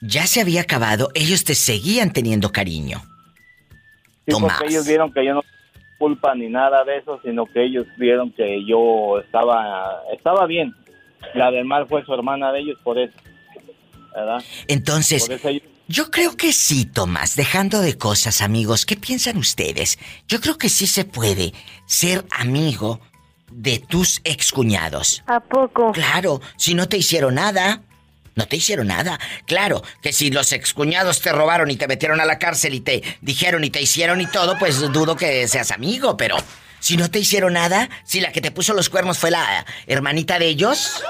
[0.00, 3.00] ya se había acabado, ellos te seguían teniendo cariño.
[4.24, 4.56] Sí, Tomás.
[4.58, 5.42] porque ellos vieron que yo no
[5.98, 10.72] culpa ni nada de eso, sino que ellos vieron que yo estaba estaba bien.
[11.34, 13.14] La del mal fue su hermana de ellos, por eso.
[14.14, 14.42] ¿Verdad?
[14.68, 19.36] Entonces, Por eso ellos- yo creo que sí, Tomás, dejando de cosas, amigos, ¿qué piensan
[19.36, 19.98] ustedes?
[20.26, 21.52] Yo creo que sí se puede
[21.86, 23.00] ser amigo
[23.52, 25.22] de tus excuñados.
[25.26, 25.92] ¿A poco?
[25.92, 27.82] Claro, si no te hicieron nada,
[28.34, 29.18] no te hicieron nada.
[29.46, 33.02] Claro, que si los excuñados te robaron y te metieron a la cárcel y te
[33.20, 36.36] dijeron y te hicieron y todo, pues dudo que seas amigo, pero
[36.80, 40.38] si no te hicieron nada, si la que te puso los cuernos fue la hermanita
[40.38, 41.02] de ellos,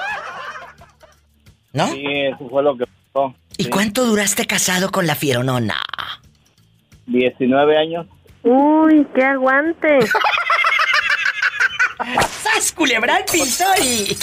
[1.72, 1.90] ¿no?
[1.92, 3.34] Sí, eso fue lo que pasó.
[3.58, 3.70] ¿Y Sí.
[3.70, 5.80] cuánto duraste casado con la fieronona?
[7.06, 8.06] 19 años.
[8.42, 9.98] Uy, qué aguante.
[12.42, 13.20] ¡Sas, culebra
[13.82, 14.16] y...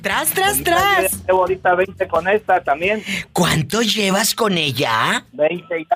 [0.00, 1.26] ¡Tras, tras, tras!
[1.26, 3.02] Llevo ahorita 20 con esta también.
[3.32, 5.24] ¿Cuánto llevas con ella?
[5.32, 5.86] 20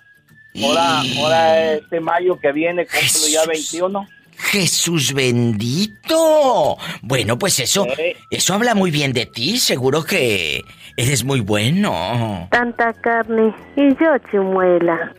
[0.53, 0.67] ya.
[0.67, 4.07] Ahora, ahora este mayo que viene cumplo ya 21.
[4.55, 6.77] Jesús bendito.
[7.03, 7.89] Bueno, pues eso,
[8.31, 9.59] eso habla muy bien de ti.
[9.59, 10.63] Seguro que
[10.97, 12.47] eres muy bueno.
[12.53, 15.13] Tanta carne y yo chimuela.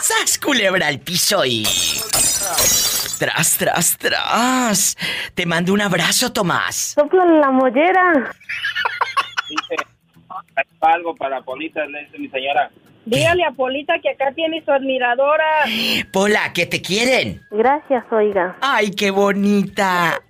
[0.00, 1.64] ¡Sas, culebra al piso y...
[3.18, 4.96] Tras, tras, tras.
[5.34, 6.94] Te mando un abrazo, Tomás.
[6.94, 8.32] Sopla la mollera.
[9.50, 9.76] Dice,
[10.80, 12.70] algo para Polita, le dice mi señora.
[13.06, 15.44] Dígale a Polita que acá tiene su admiradora.
[16.12, 17.40] Pola, que te quieren.
[17.50, 18.56] Gracias, oiga.
[18.60, 20.20] Ay, qué bonita.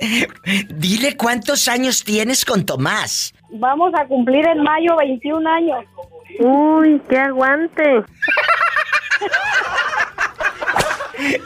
[0.68, 3.34] Dile cuántos años tienes con Tomás.
[3.50, 5.84] Vamos a cumplir en mayo 21 años.
[6.40, 7.84] Uy, qué aguante.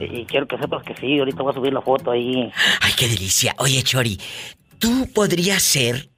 [0.00, 2.52] Y quiero que sepas que sí, ahorita voy a subir la foto ahí.
[2.80, 3.54] Ay, qué delicia.
[3.58, 4.20] Oye, Chori,
[4.78, 6.08] tú podrías ser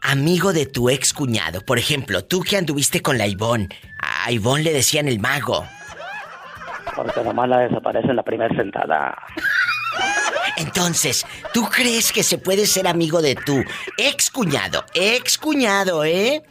[0.00, 1.60] amigo de tu ex cuñado.
[1.62, 3.68] Por ejemplo, tú que anduviste con la Ivonne.
[4.00, 5.64] A Ivonne le decían el mago.
[6.96, 9.16] Porque nomás la desaparece en la primera sentada.
[10.56, 13.62] Entonces, ¿tú crees que se puede ser amigo de tu
[13.96, 14.84] ex cuñado?
[14.94, 16.42] Ex cuñado, ¿eh?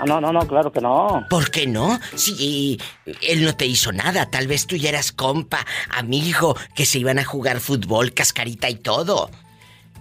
[0.00, 1.26] Ah, no, no, no, claro que no.
[1.28, 1.98] ¿Por qué no?
[2.14, 2.80] Si
[3.22, 7.18] él no te hizo nada, tal vez tú ya eras compa, amigo, que se iban
[7.18, 9.30] a jugar fútbol, cascarita y todo.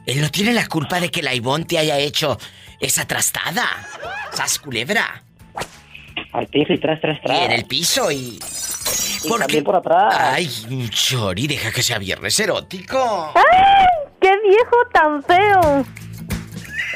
[0.06, 2.38] Él no tiene la culpa de que la Ivonne te haya hecho
[2.80, 3.66] esa trastada.
[4.34, 5.24] ¡Sas culebra!
[6.32, 7.40] Al piso y tras, tras, tras.
[7.40, 8.40] Y en el piso y...
[9.24, 10.16] Y también por atrás.
[10.18, 10.48] Ay,
[10.90, 13.34] Chori, deja que sea viernes erótico.
[13.36, 13.88] ¡Ay!
[14.22, 15.86] ¡Qué viejo tan feo!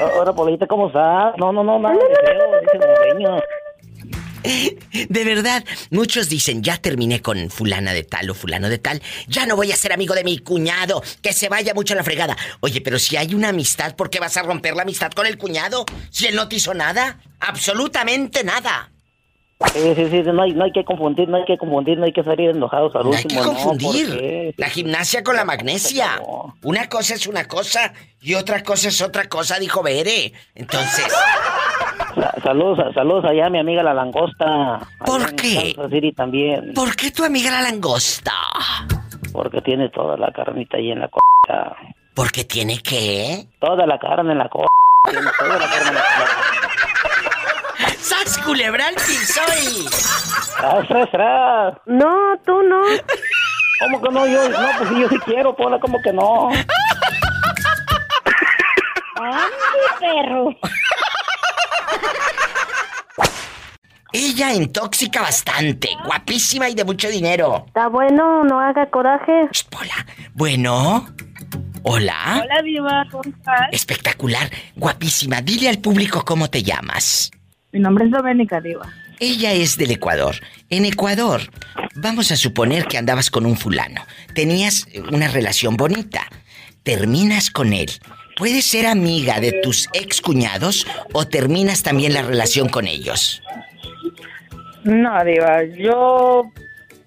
[0.02, 1.34] Ahora, Polita, ¿cómo estás?
[1.38, 3.42] No, no, no, nada de.
[5.08, 9.46] De verdad, muchos dicen, ya terminé con fulana de tal o fulano de tal, ya
[9.46, 12.36] no voy a ser amigo de mi cuñado, que se vaya mucho a la fregada.
[12.60, 15.38] Oye, pero si hay una amistad, ¿por qué vas a romper la amistad con el
[15.38, 15.84] cuñado?
[16.10, 18.90] Si él no te hizo nada, absolutamente nada.
[19.72, 22.12] Sí, sí, sí, no hay, no hay que confundir, no hay que confundir, no hay
[22.12, 23.44] que salir enojados al No hay que último.
[23.54, 26.20] confundir la gimnasia con la magnesia.
[26.62, 30.32] Una cosa es una cosa y otra cosa es otra cosa, dijo Bere.
[30.54, 31.06] Entonces,
[32.14, 34.80] Sa- Saludos, saludos allá a mi amiga la langosta.
[35.06, 35.74] ¿Por qué?
[36.14, 36.74] También.
[36.74, 38.32] ¿por qué tu amiga la langosta?
[39.32, 41.74] Porque tiene toda la carnita ahí en la costa.
[42.14, 43.46] ¿Porque tiene qué?
[43.58, 44.68] Toda la carne en la costa.
[45.10, 46.51] Tiene toda la carne en la costa.
[48.02, 49.86] ¡Sas culebra al piso y...
[50.58, 51.74] ¡Tras, tras, tras!
[51.86, 52.82] No, tú no.
[53.80, 54.26] ¿Cómo que no?
[54.26, 56.50] Yo, no, pues sí, yo sí quiero, Pola, ¿cómo que no?
[59.20, 59.50] ¡Ay,
[60.00, 60.50] perro!
[64.12, 67.64] Ella en tóxica bastante, guapísima y de mucho dinero.
[67.68, 69.48] Está bueno, no haga coraje.
[70.34, 71.06] Bueno,
[71.84, 72.42] hola.
[72.42, 73.68] Hola, Diva, ¿cómo estás?
[73.70, 75.40] Espectacular, guapísima.
[75.40, 77.30] Dile al público cómo te llamas.
[77.72, 78.86] Mi nombre es Doménica, Diva.
[79.18, 80.36] Ella es del Ecuador.
[80.68, 81.40] En Ecuador,
[81.94, 84.02] vamos a suponer que andabas con un fulano.
[84.34, 86.26] Tenías una relación bonita.
[86.82, 87.90] Terminas con él.
[88.36, 93.42] ¿Puedes ser amiga de tus excuñados o terminas también la relación con ellos?
[94.84, 96.42] No, Diva, yo,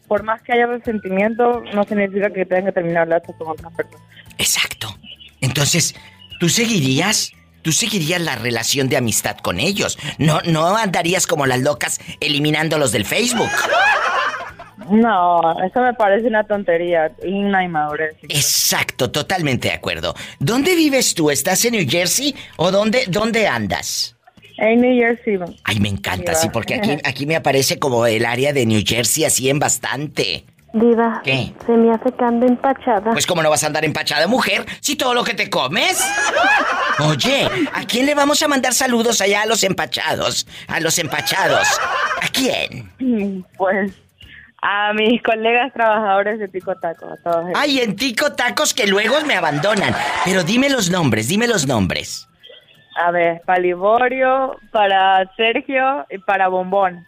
[0.08, 4.08] por más que haya resentimiento, no significa que tenga que terminar lazos con otras personas.
[4.38, 4.88] Exacto.
[5.42, 5.94] Entonces,
[6.40, 7.34] ¿tú seguirías?
[7.66, 9.98] ¿Tú seguirías la relación de amistad con ellos?
[10.20, 13.50] No, no andarías como las locas eliminándolos del Facebook.
[14.92, 18.18] No, eso me parece una tontería y una inmadurez.
[18.30, 20.14] Exacto, totalmente de acuerdo.
[20.38, 21.32] ¿Dónde vives tú?
[21.32, 24.16] ¿Estás en New Jersey o dónde, dónde andas?
[24.60, 25.40] En New Jersey.
[25.64, 29.24] Ay, me encanta, sí, porque aquí, aquí me aparece como el área de New Jersey
[29.24, 30.46] así en bastante.
[30.76, 31.22] Diva.
[31.24, 31.54] ¿Qué?
[31.66, 33.14] Se me hace que ando empachada.
[33.14, 36.06] Pues cómo no vas a andar empachada, mujer, si todo lo que te comes.
[37.00, 40.46] Oye, ¿a quién le vamos a mandar saludos allá a los empachados?
[40.68, 41.66] A los empachados.
[42.22, 42.92] ¿A quién?
[43.58, 43.94] Pues
[44.62, 47.54] a mis colegas trabajadores de Pico Taco, a todos ellos.
[47.56, 49.96] Ay, en Tico Tacos que luego me abandonan.
[50.26, 52.28] Pero dime los nombres, dime los nombres.
[52.98, 57.06] A ver, para Liborio, para Sergio y para Bombón.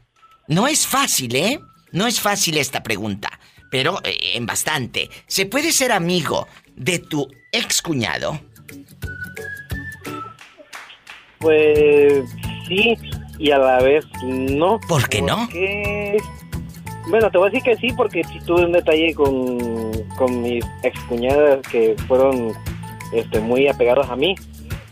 [0.49, 1.61] no es fácil, ¿eh?
[1.93, 3.31] No es fácil esta pregunta,
[3.71, 5.09] pero eh, en bastante.
[5.29, 8.41] ¿Se puede ser amigo de tu excuñado?
[11.39, 12.25] Pues
[12.67, 12.95] sí,
[13.39, 14.81] y a la vez no.
[14.89, 15.37] ¿Por qué no?
[15.47, 16.17] Porque-
[17.09, 19.59] Bueno, te voy a decir que sí, porque tuve un detalle con,
[20.17, 22.53] con mis excuñadas que fueron
[23.13, 24.35] este, muy apegados a mí.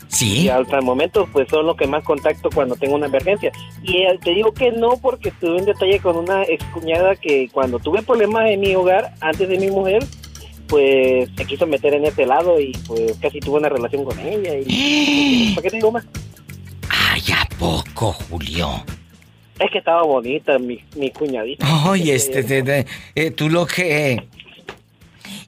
[0.09, 0.43] Sí.
[0.43, 3.53] Y hasta el momento, pues son los que más contacto cuando tengo una emergencia.
[3.82, 7.78] Y eh, te digo que no, porque tuve un detalle con una excuñada que cuando
[7.78, 10.05] tuve problemas en mi hogar, antes de mi mujer,
[10.66, 14.53] pues se quiso meter en ese lado y pues casi tuve una relación con ella.
[14.66, 16.07] Y, ¿Para qué te digo más?
[16.89, 18.69] Ay, ¿a poco, Julio?
[19.61, 21.66] Es que estaba bonita mi, mi cuñadita.
[21.69, 24.23] Ay, este, de- de- eh, tú lo que...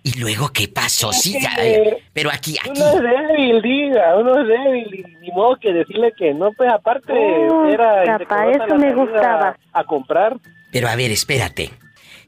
[0.04, 1.12] ¿Y luego qué pasó?
[1.12, 2.70] Sí, ya, eh, pero aquí, aquí...
[2.70, 6.70] Uno es débil, diga, uno es débil, y ni modo que decirle que no, pues
[6.72, 8.02] aparte Oh, era...
[8.18, 9.56] capaz indecorosa eso me gustaba.
[9.72, 10.36] A comprar.
[10.72, 11.70] Pero a ver, espérate.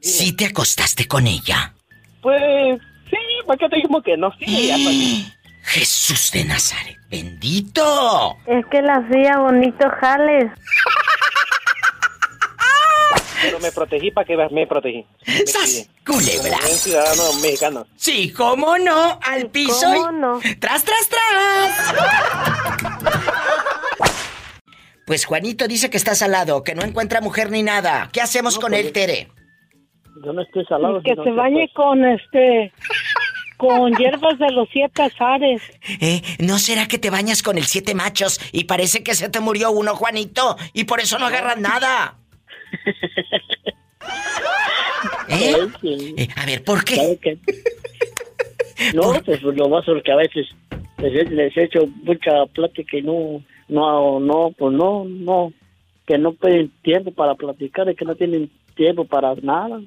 [0.01, 1.73] ¿Sí te acostaste con ella?
[2.21, 2.79] Pues
[3.09, 4.31] sí, ¿para qué te digo que no?
[4.39, 5.37] Sí, ya pues.
[5.63, 8.37] Jesús de Nazaret, bendito.
[8.47, 10.45] Es que la hacía bonito jales.
[13.41, 15.05] Pero me protegí para que me protegí.
[15.27, 15.89] Me ¡Sas!
[16.05, 16.57] Culebra.
[16.57, 17.87] Como buen ciudadano mexicano.
[17.95, 19.93] Sí, cómo no, al piso.
[19.93, 20.39] y- ¿Cómo no?
[20.59, 21.95] ¡Tras, tras, tras!
[25.05, 28.09] Pues Juanito dice que está salado, que no encuentra mujer ni nada.
[28.11, 29.29] ¿Qué hacemos con él, Tere?
[30.23, 31.01] Yo no estoy salado.
[31.03, 32.71] que se bañe con este
[33.57, 35.61] con hierbas de los siete azares.
[36.01, 36.21] ¿Eh?
[36.39, 39.71] ¿No será que te bañas con el siete machos y parece que se te murió
[39.71, 40.57] uno, Juanito?
[40.73, 42.15] Y por eso no agarras nada.
[45.29, 45.55] ¿Eh?
[46.17, 47.17] Eh, A ver, ¿por qué?
[48.93, 50.47] No, pues lo más porque a veces
[50.97, 55.53] les, he- les he hecho mucha plática y no, no, no, pues no, no,
[56.05, 59.79] que no tienen tiempo para platicar y que no tienen tiempo para nada.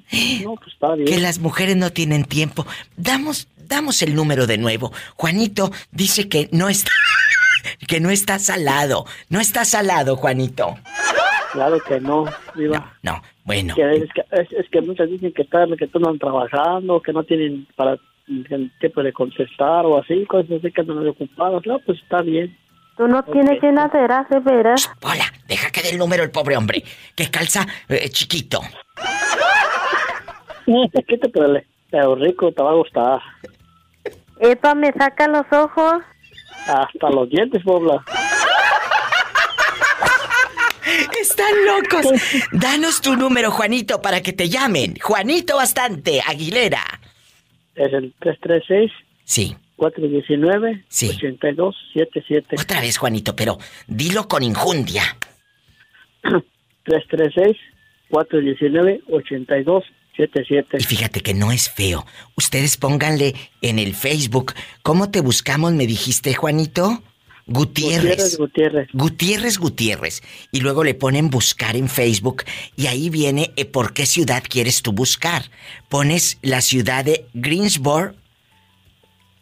[0.43, 1.07] No, pues está bien.
[1.07, 2.65] Que las mujeres no tienen tiempo.
[2.97, 4.91] Damos, damos el número de nuevo.
[5.15, 6.91] Juanito dice que no está,
[7.87, 9.05] que no está salado.
[9.29, 10.75] No está salado, Juanito.
[11.53, 12.93] Claro que no, Diva.
[13.01, 13.73] No, bueno.
[13.75, 17.23] Que es, que, es, es que muchas dicen que están, que están trabajando, que no
[17.23, 17.97] tienen para
[18.27, 21.65] el tiempo de contestar o así, cosas así que andan ocupados.
[21.65, 22.55] No, pues está bien.
[22.97, 24.91] Tú no tienes llenaderas, de veras.
[25.01, 26.83] Hola, deja que dé el número el pobre hombre.
[27.15, 28.59] Que calza eh, chiquito.
[30.95, 33.19] Chiquito, pero, le- pero rico, te va a gustar.
[34.39, 36.03] Epa, me saca los ojos.
[36.67, 38.03] Hasta los dientes, Pobla.
[41.19, 42.05] Están locos.
[42.51, 44.95] Danos tu número, Juanito, para que te llamen.
[45.01, 46.83] Juanito Bastante, Aguilera.
[47.75, 48.91] Es el 336.
[49.23, 49.55] Sí.
[49.77, 50.83] 419.
[50.89, 51.09] Sí.
[51.09, 52.55] 8277.
[52.59, 53.57] Otra vez, Juanito, pero
[53.87, 55.03] dilo con injundia.
[56.83, 57.57] 336.
[58.09, 59.01] 419.
[59.09, 60.77] 8277.
[60.79, 62.05] Y fíjate que no es feo.
[62.35, 64.53] Ustedes pónganle en el Facebook.
[64.83, 65.71] ¿Cómo te buscamos?
[65.73, 67.01] Me dijiste, Juanito.
[67.49, 68.37] Gutiérrez.
[68.37, 68.87] Gutiérrez, Gutiérrez.
[68.93, 70.21] Gutiérrez Gutiérrez.
[70.51, 72.43] Y luego le ponen buscar en Facebook.
[72.77, 75.43] Y ahí viene eh, por qué ciudad quieres tú buscar.
[75.89, 78.13] Pones la ciudad de Greensboro,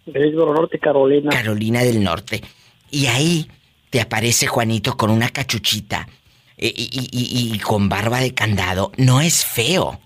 [0.05, 1.29] Greensboro Norte, Carolina.
[1.31, 2.41] Carolina del Norte.
[2.89, 3.47] Y ahí
[3.89, 6.07] te aparece Juanito con una cachuchita
[6.57, 8.91] eh, y, y- y- y con barba de candado.
[8.97, 9.99] No es feo,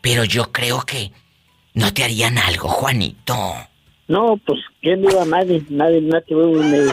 [0.00, 1.10] pero yo creo que
[1.74, 3.34] no te harían algo, Juanito.
[4.06, 5.24] No, pues, ¿quién iba?
[5.24, 6.92] Nadie, nadie, nadie, ni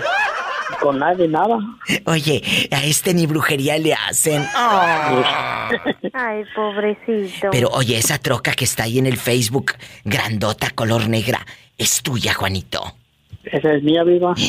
[0.82, 1.58] con nadie, nada.
[2.06, 2.42] Oye,
[2.72, 4.44] a este ni brujería le hacen.
[4.56, 5.70] Ah.
[6.14, 7.50] Ay, pobrecito.
[7.52, 9.74] Pero oye, esa troca que está ahí en el Facebook,
[10.04, 11.46] grandota, color negra,
[11.78, 12.96] es tuya, Juanito.
[13.44, 14.34] Esa es mía, viva.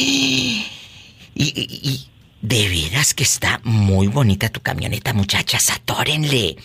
[1.41, 2.09] Y, y- y
[2.43, 5.71] de veras que está muy bonita tu camioneta, muchachas.
[5.71, 6.57] Atórenle.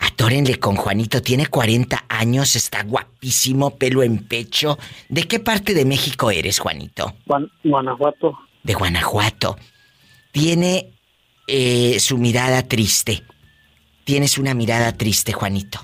[0.00, 1.22] Atórenle con Juanito.
[1.22, 4.76] Tiene 40 años, está guapísimo, pelo en pecho.
[5.08, 7.14] ¿De qué parte de México eres, Juanito?
[7.26, 8.36] Guan- Guanajuato.
[8.62, 9.56] De Guanajuato.
[10.32, 10.88] Tiene
[11.46, 13.22] eh, su mirada triste.
[14.04, 15.80] Tienes una mirada triste, Juanito.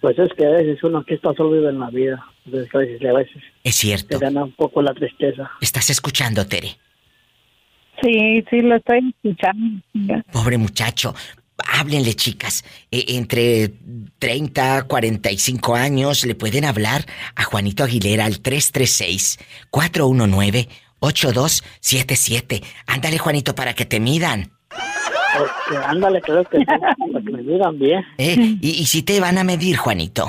[0.00, 2.24] Pues es que a veces uno que está solo vive en la vida.
[2.46, 4.18] Entonces, a veces, a veces Es cierto.
[4.18, 5.50] gana un poco la tristeza.
[5.60, 6.78] ¿Estás escuchando, Tere?
[8.02, 9.82] Sí, sí, lo estoy escuchando.
[10.32, 11.14] Pobre muchacho.
[11.58, 12.64] Háblenle, chicas.
[12.90, 13.72] Eh, entre
[14.18, 17.04] 30, 45 años le pueden hablar
[17.36, 18.40] a Juanito Aguilera al
[21.00, 22.62] 336-419-8277.
[22.86, 24.50] Ándale, Juanito, para que te midan.
[25.36, 26.94] Porque, ándale, creo que sí, para
[27.24, 28.04] que me miran bien.
[28.18, 28.36] ¿eh?
[28.60, 30.26] ¿Y, y si te van a medir, Juanito?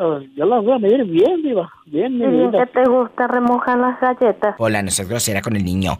[0.00, 1.68] Oh, yo las voy a medir bien, viva.
[1.86, 4.54] Bien, Y mi que te gusta remojar las galletas.
[4.58, 5.98] Hola, no seas grosera con el niño.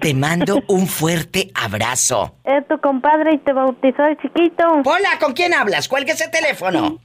[0.00, 2.36] Te mando un fuerte abrazo.
[2.44, 4.64] Es tu compadre y te bautizó de chiquito.
[4.84, 5.86] Hola, ¿con quién hablas?
[5.88, 6.98] Cuelga ese teléfono.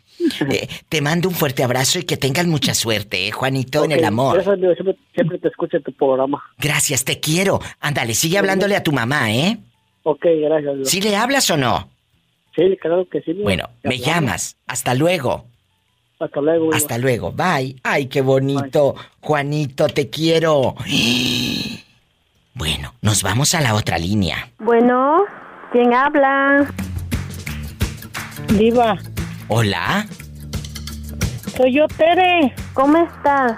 [0.50, 4.06] Eh, te mando un fuerte abrazo y que tengan mucha suerte, ¿eh, Juanito, en el
[4.06, 4.36] amor.
[4.36, 6.42] gracias, Dios, siempre, siempre te escucho en tu programa.
[6.58, 7.60] Gracias, te quiero.
[7.80, 9.58] Ándale, sigue hablándole a tu mamá, ¿eh?
[10.04, 10.76] Ok, gracias.
[10.76, 10.90] Dios.
[10.90, 11.90] ¿Sí le hablas o no?
[12.56, 13.34] Sí, claro que sí.
[13.34, 14.16] Bueno, Te me hablamos.
[14.16, 14.58] llamas.
[14.68, 15.46] Hasta luego.
[16.20, 16.74] Hasta luego.
[16.74, 17.32] Hasta luego.
[17.32, 17.76] Bye.
[17.84, 18.96] Ay, qué bonito.
[19.22, 20.76] Juanito, te quiero.
[22.56, 24.52] Bueno, nos vamos a la otra línea.
[24.60, 25.24] Bueno,
[25.72, 26.72] ¿quién habla?
[28.60, 28.96] Diva,
[29.56, 30.08] Hola.
[31.56, 32.56] soy yo, Tere.
[32.74, 33.54] ¿Cómo estás?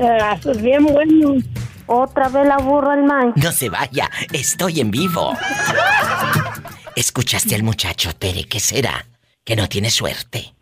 [0.00, 1.34] Ah, pues bien bueno.
[1.86, 3.32] Otra vez la burra el man.
[3.34, 4.08] No se vaya.
[4.32, 5.36] Estoy en vivo.
[6.94, 8.44] ¿Escuchaste al muchacho, Tere?
[8.44, 9.06] ¿Qué será?
[9.42, 10.54] Que no tiene suerte.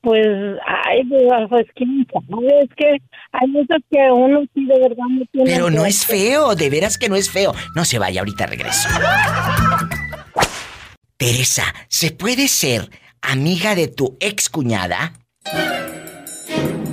[0.00, 0.24] Pues,
[0.64, 1.02] ay,
[1.48, 2.96] pues quién sabe, es que
[3.32, 5.50] hay veces que uno sí de verdad no tiene...
[5.50, 7.52] Pero no es feo, de veras que no es feo.
[7.74, 8.88] No se vaya, ahorita regreso.
[11.18, 12.90] Teresa, ¿se puede ser
[13.22, 15.14] amiga de tu ex cuñada?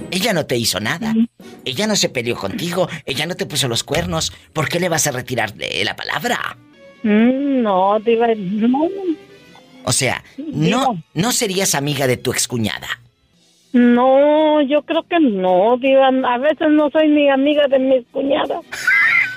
[0.10, 1.14] Ella no te hizo nada.
[1.64, 2.90] Ella no se peleó contigo.
[3.06, 4.34] Ella no te puso los cuernos.
[4.52, 6.58] ¿Por qué le vas a retirar de la palabra?
[7.04, 8.90] Mm, no, diva, no.
[9.84, 12.88] O sea, no, no serías amiga de tu excuñada.
[13.74, 16.08] No, yo creo que no, diva.
[16.08, 18.66] A veces no soy ni amiga de mis cuñadas.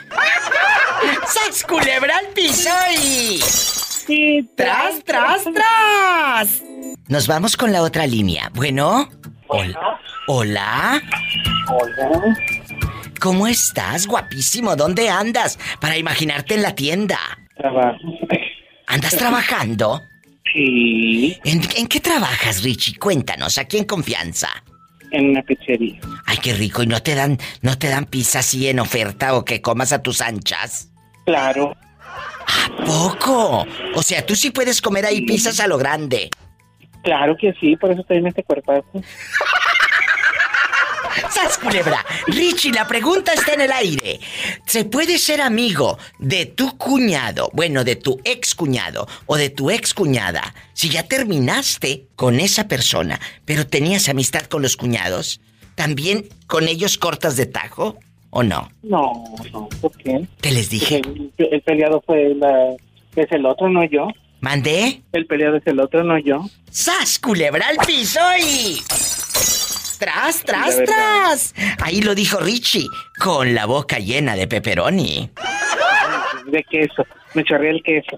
[1.27, 2.71] ¡Sas culebra al piso
[3.03, 3.39] y...
[4.09, 6.65] Sí, tras, tras, tras.
[7.09, 8.51] Nos vamos con la otra línea.
[8.55, 9.07] Bueno.
[9.49, 10.01] Hola.
[10.27, 11.03] Hola.
[11.69, 12.37] Hola.
[13.21, 14.77] ¿Cómo estás, guapísimo?
[14.77, 15.59] ¿Dónde andas?
[15.79, 17.19] Para imaginarte en la tienda.
[17.59, 17.99] Trabajo.
[18.87, 20.01] ¿Andas trabajando?
[20.55, 21.37] Sí.
[21.45, 22.99] ¿En, qué trabajas, Richie?
[22.99, 24.49] Cuéntanos, aquí en confianza.
[25.11, 26.01] En una pizzería.
[26.25, 26.83] Ay, qué rico.
[26.83, 30.03] ¿Y no te dan, no te dan pizza así en oferta o que comas a
[30.03, 30.91] tus anchas?
[31.27, 31.77] Claro.
[32.49, 33.67] ¿A poco?
[33.95, 36.31] O sea, tú sí puedes comer ahí pizzas a lo grande.
[37.03, 38.85] Claro que sí, por eso estoy en este cuerpazo.
[41.31, 42.05] ¡Sas culebra!
[42.27, 44.21] Richie, la pregunta está en el aire.
[44.67, 49.71] ¿Se puede ser amigo de tu cuñado, bueno, de tu ex cuñado o de tu
[49.71, 55.41] ex cuñada, si ya terminaste con esa persona, pero tenías amistad con los cuñados?
[55.75, 57.99] ¿También con ellos cortas de tajo
[58.31, 58.71] o no?
[58.83, 60.27] No, no, ¿por qué?
[60.41, 61.03] Te les dije.
[61.39, 62.75] El, peleado fue la,
[63.17, 64.09] es el otro, no yo.
[64.41, 65.03] ¿Mandé?
[65.13, 66.45] El peleado es el otro, no yo.
[66.71, 68.81] ¡Sas, culebra al piso y...
[69.99, 71.55] ¡Tras, tras, tras!
[71.83, 72.87] Ahí lo dijo Richie,
[73.19, 75.29] con la boca llena de pepperoni.
[76.47, 78.15] De queso, me chorré el queso.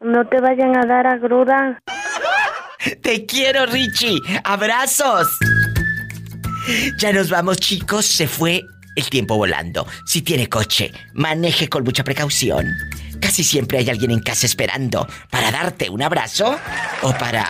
[0.00, 1.78] No te vayan a dar agruras.
[3.02, 4.18] Te quiero, Richie.
[4.42, 5.28] Abrazos.
[6.98, 8.06] Ya nos vamos, chicos.
[8.06, 8.64] Se fue
[8.96, 9.86] el tiempo volando.
[10.06, 12.66] Si tiene coche, maneje con mucha precaución.
[13.20, 16.58] Casi siempre hay alguien en casa esperando para darte un abrazo
[17.02, 17.46] o para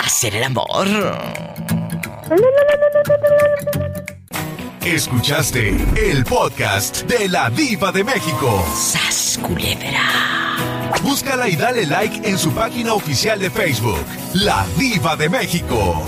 [0.00, 0.86] hacer el amor.
[4.84, 8.64] Escuchaste el podcast de la Diva de México.
[8.76, 10.34] ¡Sas culebra!
[11.02, 14.04] Búscala y dale like en su página oficial de Facebook,
[14.34, 16.04] La Diva de México.